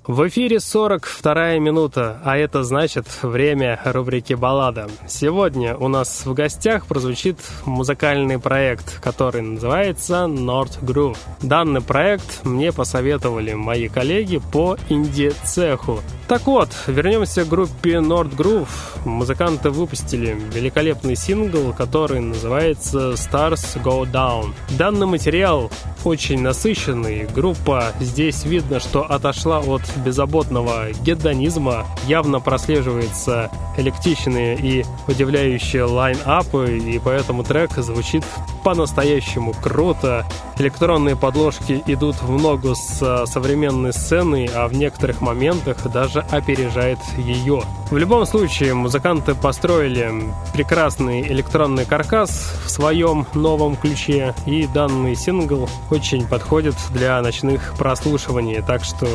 В 0.07 0.26
эфире 0.28 0.59
42 0.59 1.59
минута, 1.59 2.18
а 2.24 2.38
это 2.38 2.64
значит 2.64 3.07
время 3.22 3.78
рубрики 3.84 4.32
«Баллада». 4.32 4.88
Сегодня 5.07 5.76
у 5.76 5.88
нас 5.88 6.24
в 6.24 6.32
гостях 6.32 6.86
прозвучит 6.86 7.40
музыкальный 7.66 8.38
проект, 8.38 8.99
который 9.01 9.42
называется 9.42 10.24
North 10.26 10.80
Groove. 10.80 11.18
Данный 11.42 11.82
проект 11.82 12.42
мне 12.44 12.72
посоветовали 12.72 13.53
мои 13.53 13.88
коллеги 13.88 14.40
по 14.51 14.78
инди-цеху. 14.88 16.01
Так 16.26 16.47
вот, 16.47 16.70
вернемся 16.86 17.44
к 17.44 17.49
группе 17.49 17.97
North 17.97 18.34
Groove. 18.34 18.95
Музыканты 19.07 19.71
выпустили 19.71 20.37
великолепный 20.53 21.15
сингл, 21.15 21.73
который 21.73 22.19
называется 22.19 23.13
Stars 23.13 23.81
Go 23.83 24.03
Down. 24.03 24.53
Данный 24.77 25.07
материал 25.07 25.71
очень 26.05 26.43
насыщенный. 26.43 27.27
Группа 27.27 27.93
здесь 28.01 28.45
видно, 28.45 28.81
что 28.81 29.03
отошла 29.03 29.61
от 29.61 29.83
беззаботного 30.05 30.91
гедонизма 31.03 31.87
явно 32.07 32.41
прослеживается 32.41 33.51
электричные 33.77 34.57
и 34.57 34.85
удивляющие 35.07 35.85
лайн-апы, 35.85 36.77
и 36.79 36.99
поэтому 36.99 37.45
трек 37.45 37.73
звучит 37.73 38.25
по-настоящему 38.65 39.53
круто. 39.53 40.27
Электронные 40.59 41.17
подложки 41.17 41.83
идут 41.87 42.17
в 42.23 42.31
ногу 42.41 42.75
с 42.75 43.27
современной 43.27 43.93
сценой, 43.93 44.51
а 44.53 44.67
в 44.69 44.73
некоторых 44.73 45.21
моментах 45.21 45.91
даже 45.93 46.21
опережает 46.31 46.99
ее. 47.19 47.63
В 47.91 47.97
любом 47.97 48.27
случае, 48.27 48.75
музыканты 48.97 49.34
построили 49.34 50.11
прекрасный 50.55 51.20
электронный 51.20 51.84
каркас 51.84 52.55
в 52.64 52.70
своем 52.70 53.26
новом 53.34 53.76
ключе, 53.76 54.34
и 54.47 54.66
данный 54.66 55.14
сингл 55.14 55.68
очень 55.90 56.26
подходит 56.26 56.74
для 56.94 57.20
ночных 57.20 57.74
прослушиваний, 57.76 58.62
так 58.62 58.84
что 58.84 59.07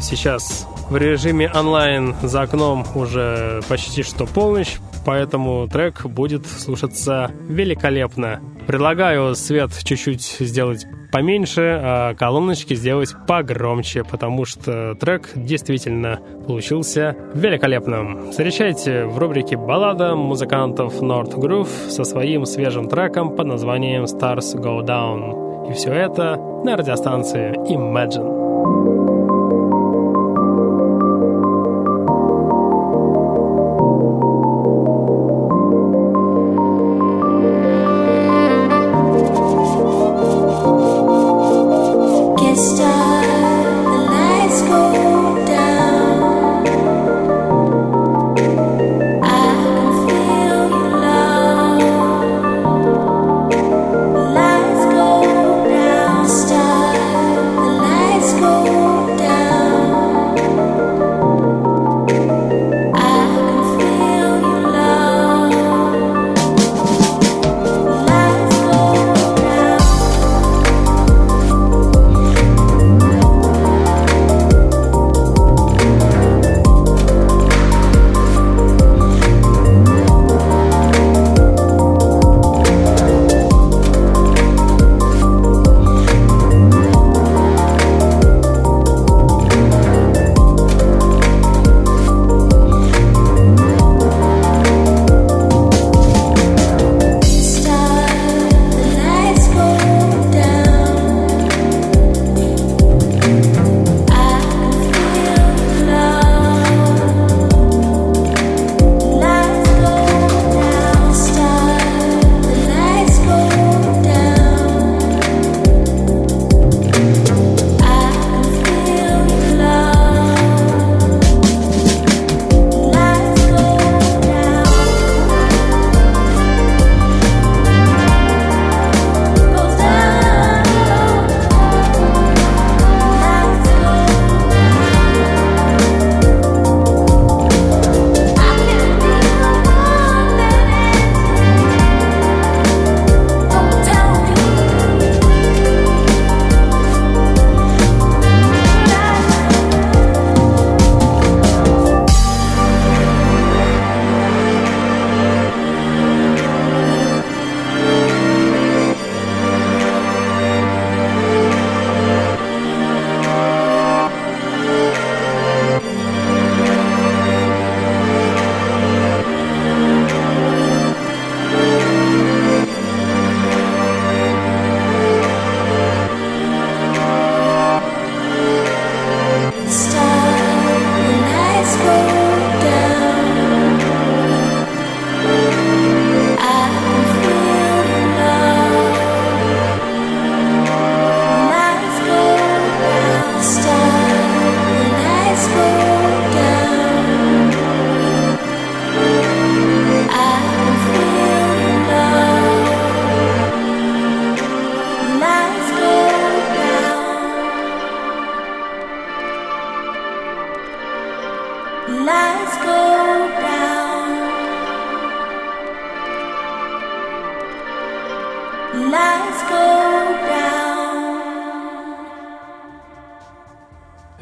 сейчас 0.00 0.66
в 0.88 0.96
режиме 0.96 1.52
онлайн 1.54 2.16
за 2.22 2.42
окном 2.42 2.86
уже 2.94 3.60
почти 3.68 4.02
что 4.02 4.24
полночь, 4.24 4.78
поэтому 5.06 5.68
трек 5.68 6.04
будет 6.04 6.46
слушаться 6.46 7.30
великолепно. 7.48 8.40
Предлагаю 8.66 9.36
свет 9.36 9.70
чуть-чуть 9.84 10.22
сделать 10.40 10.86
поменьше, 11.12 11.80
а 11.82 12.14
колоночки 12.14 12.74
сделать 12.74 13.14
погромче, 13.28 14.02
потому 14.02 14.44
что 14.44 14.96
трек 14.96 15.30
действительно 15.36 16.18
получился 16.46 17.16
великолепным. 17.32 18.32
Встречайте 18.32 19.06
в 19.06 19.16
рубрике 19.18 19.56
«Баллада» 19.56 20.16
музыкантов 20.16 21.00
North 21.00 21.36
Groove 21.36 21.88
со 21.88 22.02
своим 22.02 22.44
свежим 22.44 22.88
треком 22.88 23.36
под 23.36 23.46
названием 23.46 24.04
«Stars 24.04 24.56
Go 24.56 24.84
Down». 24.84 25.70
И 25.70 25.74
все 25.74 25.92
это 25.92 26.36
на 26.64 26.76
радиостанции 26.76 27.54
Imagine. 27.72 28.45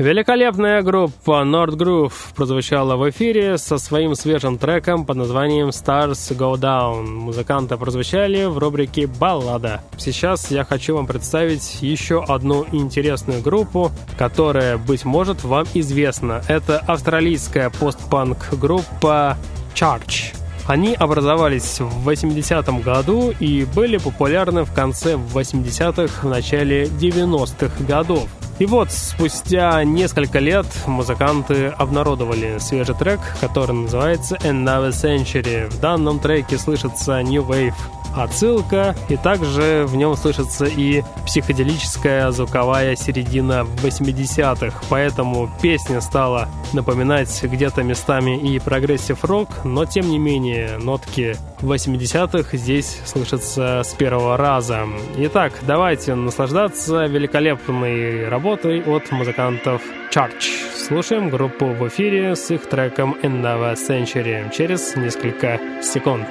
Великолепная 0.04 0.82
группа 0.82 1.44
Nord 1.46 1.78
Groove 1.78 2.12
прозвучала 2.36 2.96
в 2.96 3.08
эфире 3.08 3.56
со 3.56 3.78
своим 3.78 4.14
свежим 4.14 4.58
треком 4.58 5.06
под 5.06 5.16
названием 5.16 5.70
Stars 5.70 6.36
Go 6.36 6.56
Down. 6.56 7.06
Музыканты 7.06 7.78
прозвучали 7.78 8.44
в 8.44 8.58
рубрике 8.58 9.06
«Баллада». 9.06 9.80
Сейчас 9.96 10.50
я 10.50 10.64
хочу 10.64 10.94
вам 10.94 11.06
представить 11.06 11.78
еще 11.80 12.22
одну 12.22 12.66
интересную 12.70 13.40
группу, 13.40 13.92
которая, 14.18 14.76
быть 14.76 15.06
может, 15.06 15.42
вам 15.42 15.66
известна. 15.72 16.42
Это 16.48 16.80
австралийская 16.80 17.70
постпанк 17.70 18.50
группа 18.60 19.38
Charge. 19.74 20.36
Они 20.66 20.92
образовались 20.92 21.80
в 21.80 22.06
80-м 22.06 22.82
году 22.82 23.32
и 23.40 23.64
были 23.74 23.96
популярны 23.96 24.64
в 24.64 24.74
конце 24.74 25.14
80-х, 25.14 26.26
в 26.26 26.28
начале 26.28 26.84
90-х 26.84 27.84
годов. 27.84 28.28
И 28.60 28.66
вот, 28.66 28.92
спустя 28.92 29.82
несколько 29.82 30.38
лет 30.38 30.66
музыканты 30.86 31.66
обнародовали 31.66 32.58
свежий 32.58 32.94
трек, 32.94 33.20
который 33.40 33.74
называется 33.74 34.36
Another 34.36 34.90
Century. 34.90 35.68
В 35.68 35.80
данном 35.80 36.20
треке 36.20 36.56
слышится 36.56 37.20
New 37.22 37.42
Wave 37.42 37.74
отсылка, 38.16 38.94
и 39.08 39.16
также 39.16 39.84
в 39.86 39.96
нем 39.96 40.16
слышится 40.16 40.66
и 40.66 41.02
психоделическая 41.26 42.30
звуковая 42.30 42.96
середина 42.96 43.66
80-х, 43.82 44.82
поэтому 44.88 45.50
песня 45.60 46.00
стала 46.00 46.48
напоминать 46.72 47.42
где-то 47.42 47.82
местами 47.82 48.38
и 48.38 48.58
прогрессив 48.58 49.24
рок, 49.24 49.48
но 49.64 49.84
тем 49.84 50.08
не 50.08 50.18
менее 50.18 50.78
нотки 50.78 51.36
80-х 51.60 52.56
здесь 52.56 53.00
слышатся 53.04 53.82
с 53.84 53.94
первого 53.94 54.36
раза. 54.36 54.86
Итак, 55.16 55.52
давайте 55.62 56.14
наслаждаться 56.14 57.04
великолепной 57.06 58.28
работой 58.28 58.82
от 58.82 59.10
музыкантов 59.10 59.82
Church. 60.14 60.44
Слушаем 60.76 61.30
группу 61.30 61.66
в 61.66 61.88
эфире 61.88 62.36
с 62.36 62.50
их 62.50 62.68
треком 62.68 63.16
Another 63.22 63.74
Century 63.74 64.54
через 64.54 64.94
несколько 64.96 65.58
секунд. 65.82 66.26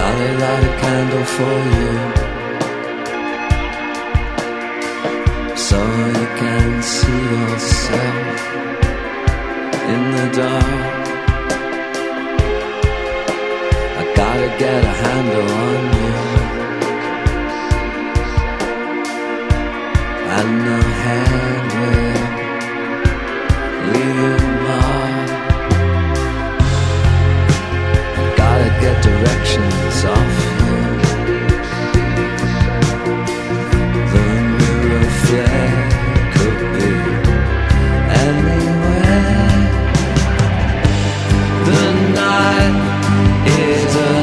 I'll 0.00 0.38
light 0.42 0.64
a 0.64 0.72
candle 0.80 1.26
for 1.36 1.56
you. 1.76 1.92
So 5.68 5.78
you 6.18 6.26
can 6.40 6.82
see 6.82 7.22
yourself 7.34 8.38
in 9.92 10.02
the 10.16 10.26
dark. 10.38 11.06
I 14.00 14.02
gotta 14.20 14.48
get 14.62 14.80
a 14.92 14.94
handle 15.02 15.50
on 15.66 15.82
you. 15.98 16.16
And 20.36 20.52
the 20.68 20.80
hand 21.02 21.68
will 21.78 22.22
leave 23.92 24.44
mark 24.64 25.47
get 28.80 29.02
directions 29.02 30.04
off. 30.04 30.36
The 34.12 34.26
mirror 34.58 35.08
could 36.34 36.60
be 36.74 36.90
anywhere. 38.26 39.58
The 41.68 41.84
night 42.20 42.76
is 43.46 43.96
a 43.96 44.17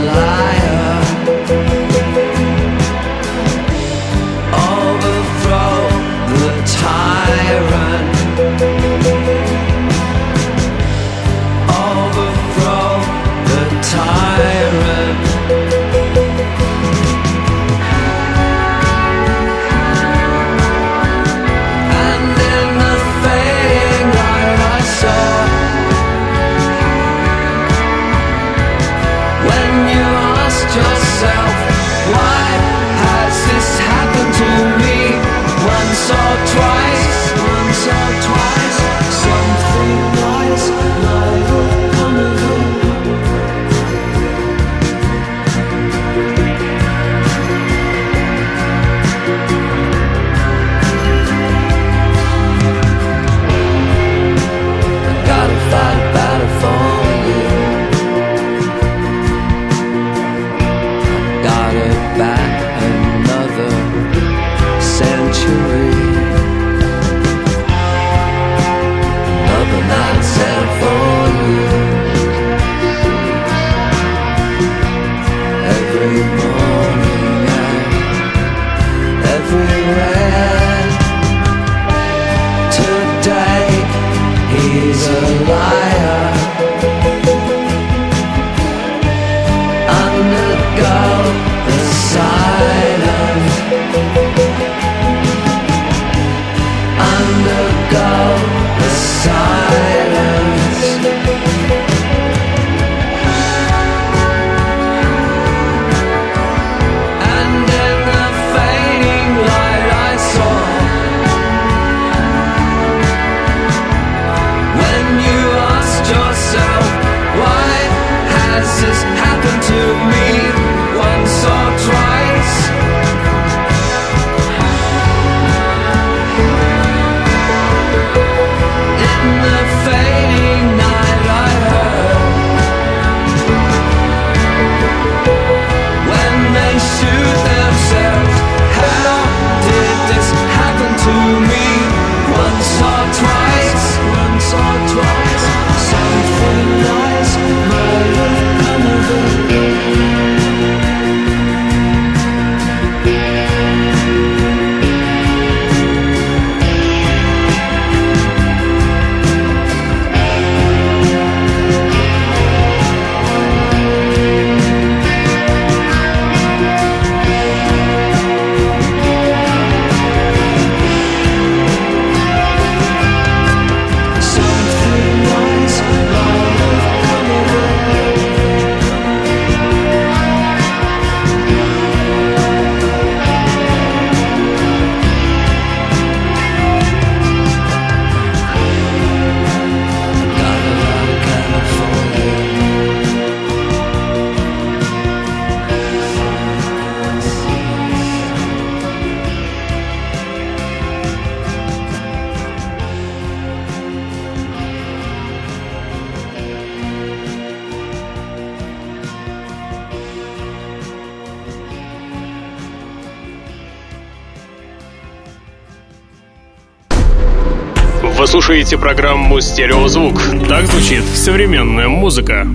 слушаете 218.56 218.78
программу 218.78 219.41
«Стереозвук». 219.41 220.14
Так 220.47 220.66
звучит 220.68 221.03
современная 221.03 221.89
музыка. 221.89 222.47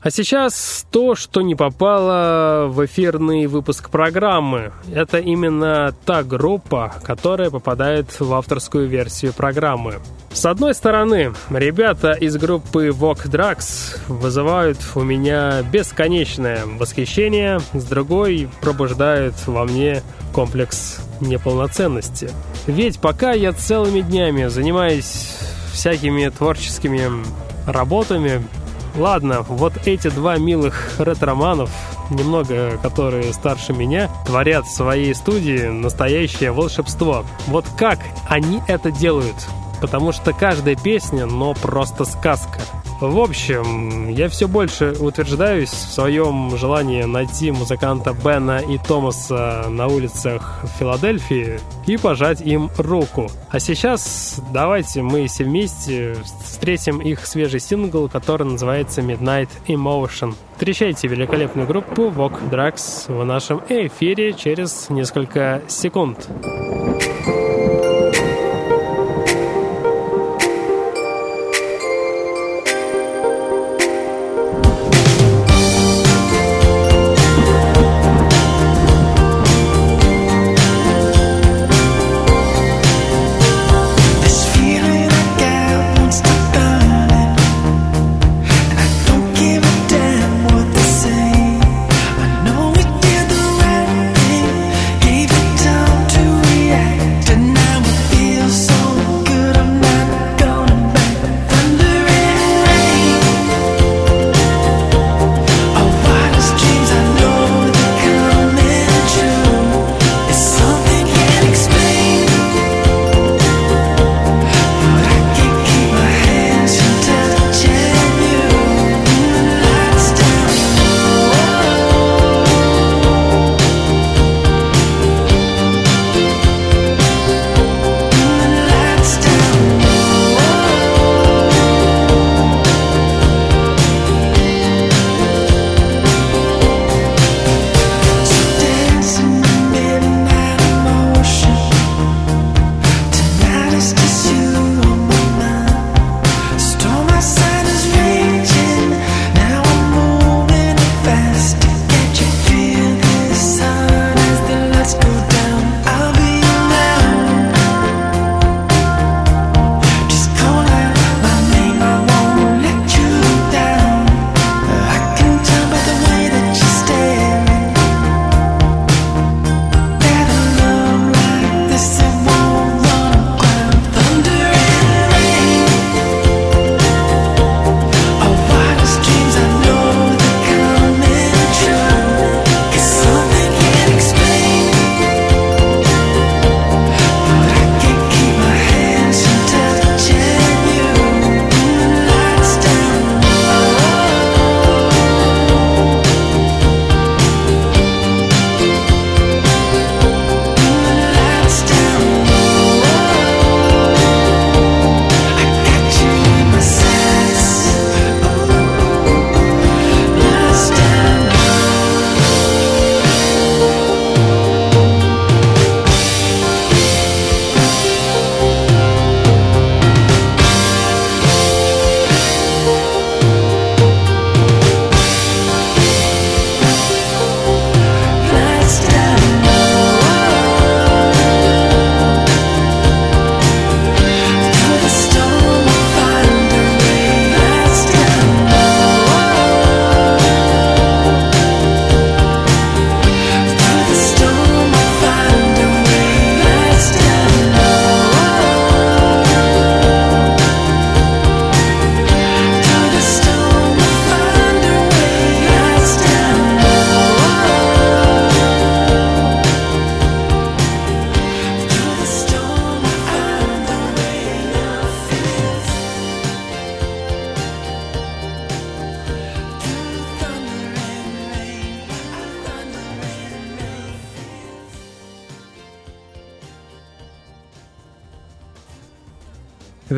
А 0.00 0.10
сейчас 0.12 0.86
то, 0.92 1.16
что 1.16 1.40
не 1.40 1.56
попало 1.56 2.68
в 2.68 2.86
эфирный 2.86 3.48
выпуск 3.48 3.90
программы. 3.90 4.70
Это 4.94 5.18
именно 5.18 5.92
та 6.06 6.22
группа, 6.22 6.94
которая 7.02 7.50
попадает 7.50 8.20
в 8.20 8.32
авторскую 8.32 8.86
версию 8.86 9.32
программы. 9.32 9.96
С 10.32 10.44
одной 10.46 10.74
стороны, 10.74 11.32
ребята 11.50 12.12
из 12.12 12.36
группы 12.36 12.88
Vogue 12.88 13.24
Drugs 13.28 13.98
вызывают 14.08 14.78
у 14.94 15.02
меня 15.02 15.62
бесконечное 15.62 16.64
восхищение, 16.64 17.60
с 17.72 17.84
другой 17.84 18.48
пробуждают 18.60 19.34
во 19.46 19.64
мне 19.64 20.02
комплекс 20.32 21.00
неполноценности. 21.20 22.30
Ведь 22.66 23.00
пока 23.00 23.32
я 23.32 23.52
целыми 23.52 24.00
днями 24.00 24.46
занимаюсь 24.46 25.38
всякими 25.72 26.28
творческими 26.28 27.10
работами, 27.66 28.42
Ладно, 28.96 29.42
вот 29.42 29.74
эти 29.86 30.08
два 30.08 30.38
милых 30.38 30.98
ретроманов, 30.98 31.70
немного 32.10 32.78
которые 32.78 33.32
старше 33.32 33.72
меня, 33.72 34.10
творят 34.26 34.66
в 34.66 34.74
своей 34.74 35.14
студии 35.14 35.68
настоящее 35.68 36.50
волшебство. 36.50 37.24
Вот 37.46 37.64
как 37.78 38.00
они 38.28 38.60
это 38.66 38.90
делают? 38.90 39.36
Потому 39.80 40.12
что 40.12 40.32
каждая 40.32 40.76
песня, 40.76 41.26
но 41.26 41.54
просто 41.54 42.04
сказка. 42.04 42.60
В 43.00 43.20
общем, 43.20 44.08
я 44.08 44.28
все 44.28 44.48
больше 44.48 44.92
утверждаюсь 44.98 45.70
в 45.70 45.92
своем 45.92 46.56
желании 46.56 47.04
найти 47.04 47.52
музыканта 47.52 48.12
Бена 48.12 48.58
и 48.58 48.76
Томаса 48.76 49.66
на 49.68 49.86
улицах 49.86 50.64
Филадельфии 50.78 51.60
и 51.86 51.96
пожать 51.96 52.40
им 52.40 52.70
руку. 52.76 53.28
А 53.50 53.60
сейчас 53.60 54.40
давайте 54.52 55.02
мы 55.02 55.28
все 55.28 55.44
вместе 55.44 56.16
встретим 56.44 57.00
их 57.00 57.24
свежий 57.24 57.60
сингл, 57.60 58.08
который 58.08 58.48
называется 58.48 59.00
Midnight 59.00 59.50
Emotion. 59.68 60.34
Встречайте 60.54 61.06
великолепную 61.06 61.68
группу 61.68 62.08
Vogue 62.08 62.50
Drugs 62.50 63.04
в 63.06 63.24
нашем 63.24 63.62
эфире 63.68 64.32
через 64.32 64.90
несколько 64.90 65.62
секунд. 65.68 66.28
to 67.28 67.47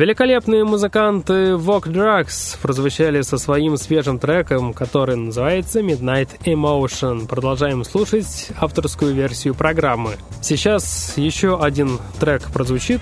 Великолепные 0.01 0.63
музыканты 0.63 1.51
Vogue 1.51 1.83
Drugs 1.83 2.57
прозвучали 2.59 3.21
со 3.21 3.37
своим 3.37 3.77
свежим 3.77 4.17
треком, 4.17 4.73
который 4.73 5.15
называется 5.15 5.81
Midnight 5.81 6.39
Emotion. 6.43 7.27
Продолжаем 7.27 7.83
слушать 7.83 8.47
авторскую 8.59 9.13
версию 9.13 9.53
программы. 9.53 10.13
Сейчас 10.41 11.13
еще 11.17 11.61
один 11.61 11.99
трек 12.19 12.41
прозвучит 12.51 13.01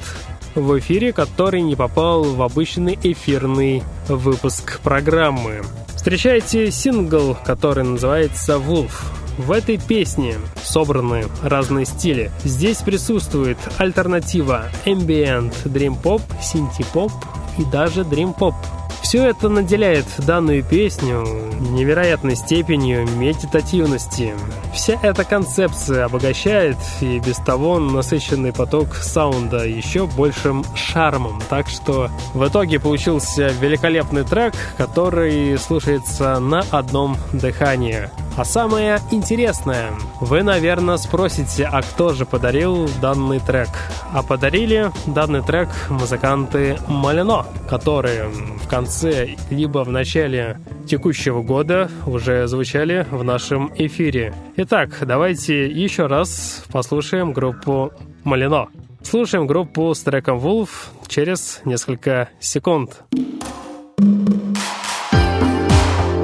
в 0.55 0.77
эфире, 0.79 1.13
который 1.13 1.61
не 1.61 1.77
попал 1.77 2.23
в 2.25 2.41
обычный 2.41 2.99
эфирный 3.01 3.81
выпуск 4.09 4.81
программы. 4.81 5.61
Встречайте 5.95 6.69
сингл, 6.69 7.37
который 7.45 7.85
называется 7.85 8.55
«Wolf». 8.55 8.91
В 9.39 9.53
этой 9.53 9.77
песне 9.77 10.35
собраны 10.61 11.23
разные 11.41 11.85
стили. 11.85 12.29
Здесь 12.43 12.79
присутствует 12.79 13.57
альтернатива 13.77 14.65
ambient, 14.85 15.53
дрим-поп, 15.63 16.21
синти-поп 16.41 17.09
и 17.57 17.63
даже 17.63 18.03
дрим-поп. 18.03 18.53
Все 19.01 19.25
это 19.25 19.47
наделяет 19.47 20.05
данную 20.17 20.61
песню 20.61 21.25
невероятной 21.71 22.35
степенью 22.35 23.07
медитативности. 23.15 24.33
Вся 24.73 24.99
эта 25.01 25.23
концепция 25.23 26.03
обогащает 26.03 26.77
и 26.99 27.19
без 27.19 27.37
того 27.37 27.79
насыщенный 27.79 28.51
поток 28.51 28.93
саунда 28.95 29.65
еще 29.65 30.05
большим 30.05 30.65
шармом. 30.75 31.41
Так 31.49 31.69
что 31.69 32.09
в 32.33 32.45
итоге 32.45 32.77
получился 32.77 33.47
великолепный 33.61 34.25
трек, 34.25 34.53
который 34.77 35.57
слушается 35.57 36.39
на 36.41 36.59
одном 36.71 37.15
дыхании. 37.31 38.09
А 38.39 38.45
самое 38.45 39.01
интересное, 39.11 39.91
вы, 40.21 40.43
наверное, 40.43 40.95
спросите, 40.95 41.65
а 41.69 41.81
кто 41.81 42.13
же 42.13 42.25
подарил 42.25 42.89
данный 43.01 43.41
трек? 43.41 43.67
А 44.13 44.23
подарили 44.23 44.93
данный 45.07 45.43
трек 45.43 45.67
музыканты 45.89 46.77
Малино, 46.87 47.45
которые 47.69 48.29
в 48.29 48.65
конце 48.69 49.35
либо 49.49 49.83
в 49.83 49.91
начале 49.91 50.57
текущего 50.87 51.41
года 51.41 51.91
уже 52.05 52.47
звучали 52.47 53.05
в 53.11 53.25
нашем 53.25 53.73
эфире. 53.75 54.33
Итак, 54.55 54.91
давайте 55.01 55.67
еще 55.67 56.05
раз 56.05 56.63
послушаем 56.71 57.33
группу 57.33 57.91
Малино. 58.23 58.69
Слушаем 59.03 59.47
группу 59.47 59.93
с 59.93 59.99
треком 59.99 60.37
Wolf 60.37 60.69
через 61.09 61.59
несколько 61.65 62.29
секунд. 62.39 63.03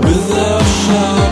Without 0.01 1.24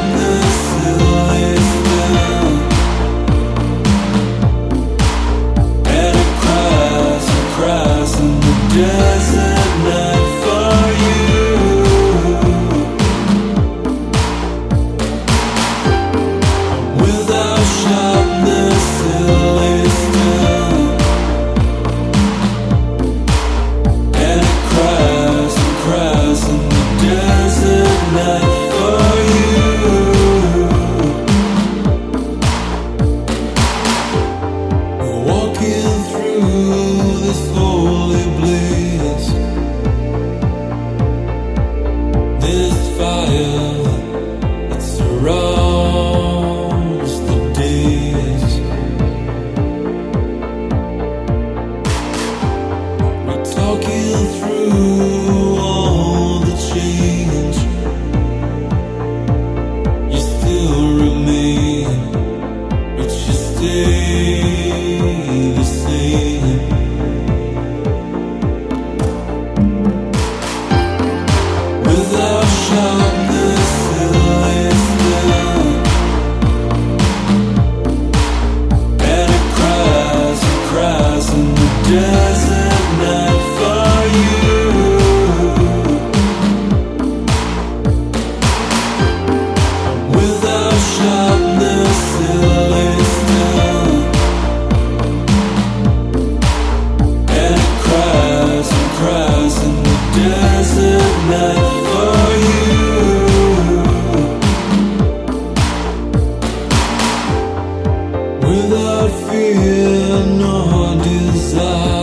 without 108.54 109.12
fear 109.28 110.26
nor 110.38 110.96
desire. 111.04 112.03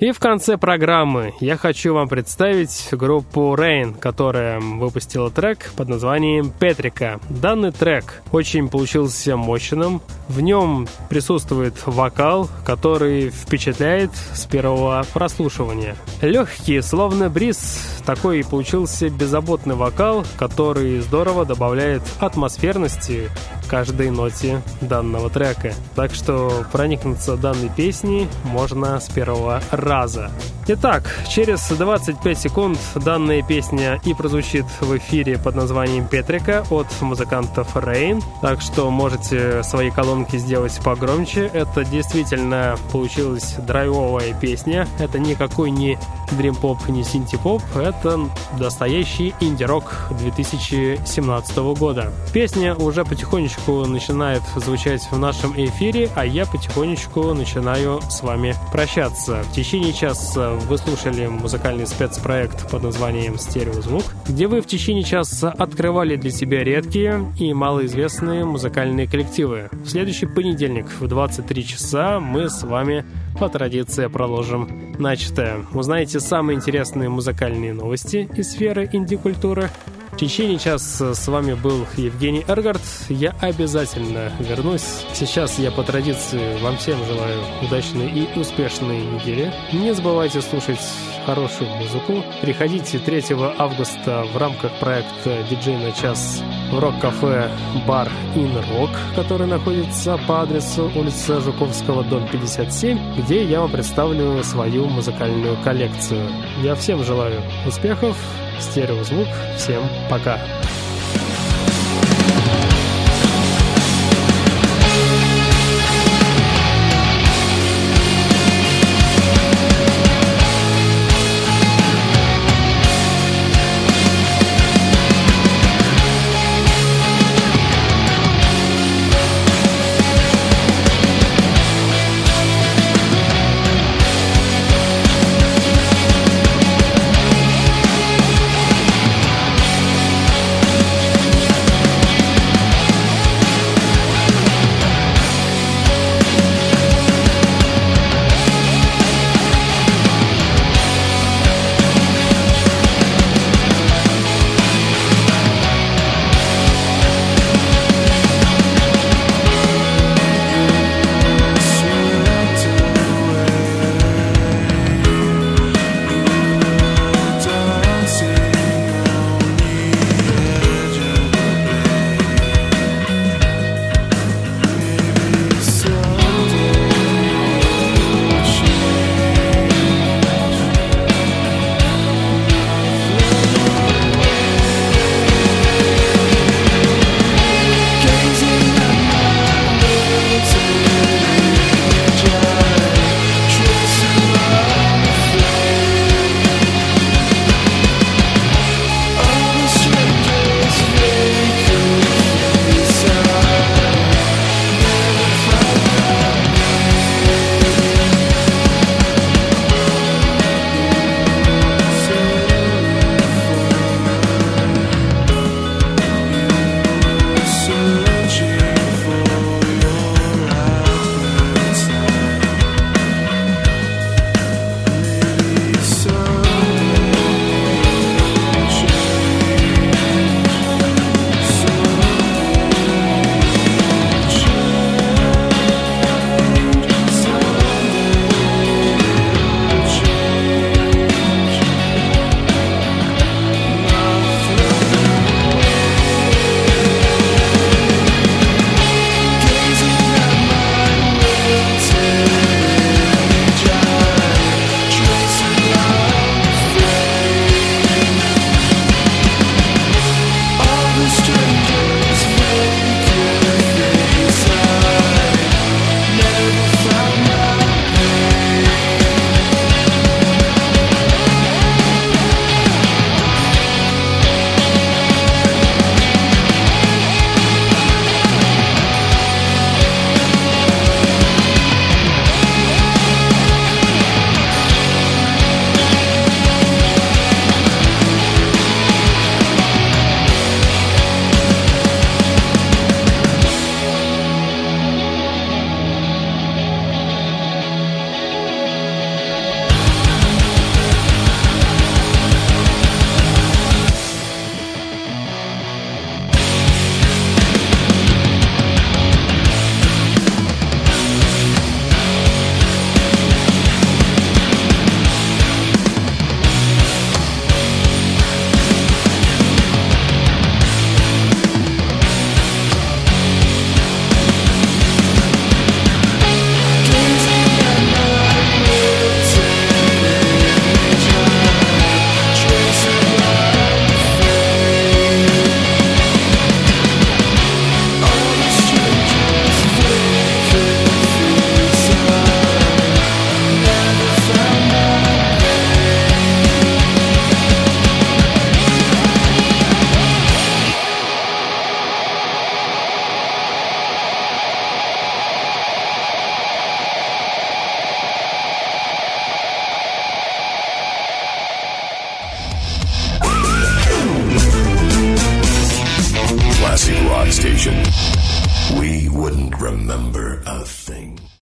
И 0.00 0.12
в 0.12 0.18
конце 0.18 0.56
программы 0.56 1.34
я 1.40 1.58
хочу 1.58 1.92
вам 1.92 2.08
представить 2.08 2.88
группу 2.92 3.54
Rain, 3.54 3.94
которая 3.98 4.58
выпустила 4.58 5.30
трек 5.30 5.72
под 5.76 5.90
названием 5.90 6.50
«Петрика». 6.58 7.20
Данный 7.28 7.70
трек 7.70 8.22
очень 8.32 8.70
получился 8.70 9.36
мощным. 9.36 10.00
В 10.26 10.40
нем 10.40 10.88
присутствует 11.10 11.74
вокал, 11.84 12.48
который 12.64 13.28
впечатляет 13.28 14.10
с 14.32 14.46
первого 14.46 15.04
прослушивания. 15.12 15.96
Легкий, 16.22 16.80
словно 16.80 17.28
бриз, 17.28 18.00
такой 18.06 18.42
получился 18.42 19.10
беззаботный 19.10 19.74
вокал, 19.74 20.24
который 20.38 21.00
здорово 21.00 21.44
добавляет 21.44 22.02
атмосферности 22.20 23.28
каждой 23.70 24.10
ноте 24.10 24.62
данного 24.80 25.30
трека. 25.30 25.72
Так 25.94 26.12
что 26.12 26.64
проникнуться 26.72 27.36
данной 27.36 27.68
песней 27.68 28.28
можно 28.42 28.98
с 28.98 29.08
первого 29.08 29.62
раза. 29.70 30.30
Итак, 30.66 31.04
через 31.28 31.68
25 31.68 32.38
секунд 32.38 32.78
данная 32.94 33.42
песня 33.42 34.00
и 34.04 34.14
прозвучит 34.14 34.66
в 34.80 34.96
эфире 34.98 35.38
под 35.38 35.54
названием 35.56 36.06
«Петрика» 36.06 36.64
от 36.70 36.86
музыкантов 37.00 37.76
Rain. 37.76 38.22
Так 38.40 38.60
что 38.60 38.90
можете 38.90 39.62
свои 39.62 39.90
колонки 39.90 40.36
сделать 40.36 40.78
погромче. 40.84 41.50
Это 41.52 41.84
действительно 41.84 42.76
получилась 42.92 43.54
драйвовая 43.54 44.32
песня. 44.34 44.86
Это 44.98 45.18
никакой 45.18 45.70
не 45.70 45.98
дрим-поп, 46.32 46.88
не 46.88 47.02
синти-поп. 47.02 47.62
Это 47.74 48.20
настоящий 48.58 49.34
инди-рок 49.40 49.92
2017 50.20 51.56
года. 51.78 52.12
Песня 52.32 52.74
уже 52.74 53.04
потихонечку 53.04 53.59
потихонечку 53.60 53.86
начинает 53.86 54.42
звучать 54.56 55.02
в 55.10 55.18
нашем 55.18 55.52
эфире, 55.52 56.08
а 56.14 56.24
я 56.24 56.46
потихонечку 56.46 57.34
начинаю 57.34 58.00
с 58.08 58.22
вами 58.22 58.54
прощаться. 58.72 59.42
В 59.42 59.52
течение 59.52 59.92
часа 59.92 60.52
вы 60.52 60.78
слушали 60.78 61.26
музыкальный 61.26 61.86
спецпроект 61.86 62.70
под 62.70 62.82
названием 62.82 63.38
«Стереозвук», 63.38 64.04
где 64.28 64.46
вы 64.46 64.60
в 64.60 64.66
течение 64.66 65.04
часа 65.04 65.50
открывали 65.50 66.16
для 66.16 66.30
себя 66.30 66.64
редкие 66.64 67.32
и 67.38 67.52
малоизвестные 67.52 68.44
музыкальные 68.44 69.06
коллективы. 69.06 69.68
В 69.72 69.88
следующий 69.88 70.26
понедельник 70.26 70.86
в 70.98 71.06
23 71.06 71.66
часа 71.66 72.20
мы 72.20 72.48
с 72.48 72.62
вами 72.62 73.04
по 73.38 73.48
традиции 73.48 74.06
продолжим 74.06 74.94
начатое. 74.98 75.66
Узнаете 75.72 76.20
самые 76.20 76.56
интересные 76.56 77.08
музыкальные 77.08 77.72
новости 77.72 78.28
из 78.34 78.52
сферы 78.52 78.88
инди-культуры, 78.92 79.70
в 80.12 80.16
течение 80.16 80.58
часа 80.58 81.14
с 81.14 81.28
вами 81.28 81.54
был 81.54 81.86
Евгений 81.96 82.44
Эргард. 82.46 82.82
Я 83.08 83.34
обязательно 83.40 84.30
вернусь. 84.40 85.06
Сейчас 85.14 85.58
я 85.58 85.70
по 85.70 85.82
традиции 85.82 86.60
вам 86.62 86.76
всем 86.76 86.98
желаю 87.06 87.40
удачной 87.62 88.10
и 88.10 88.38
успешной 88.38 89.00
недели. 89.00 89.52
Не 89.72 89.94
забывайте 89.94 90.42
слушать 90.42 90.80
хорошую 91.24 91.70
музыку. 91.70 92.24
Приходите 92.42 92.98
3 92.98 93.24
августа 93.58 94.24
в 94.32 94.36
рамках 94.36 94.72
проекта 94.80 95.38
«Диджей 95.48 95.76
на 95.76 95.92
час» 95.92 96.42
в 96.70 96.78
рок-кафе 96.78 97.50
«Бар 97.86 98.08
Ин 98.34 98.52
Рок», 98.72 98.90
который 99.14 99.46
находится 99.46 100.18
по 100.26 100.42
адресу 100.42 100.90
улица 100.94 101.40
Жуковского, 101.40 102.04
дом 102.04 102.26
57, 102.28 102.98
где 103.22 103.44
я 103.44 103.60
вам 103.60 103.70
представлю 103.70 104.42
свою 104.42 104.86
музыкальную 104.86 105.56
коллекцию. 105.62 106.26
Я 106.62 106.74
всем 106.74 107.04
желаю 107.04 107.40
успехов, 107.66 108.16
стереозвук. 108.58 109.28
Всем 109.56 109.82
пока. 110.08 110.38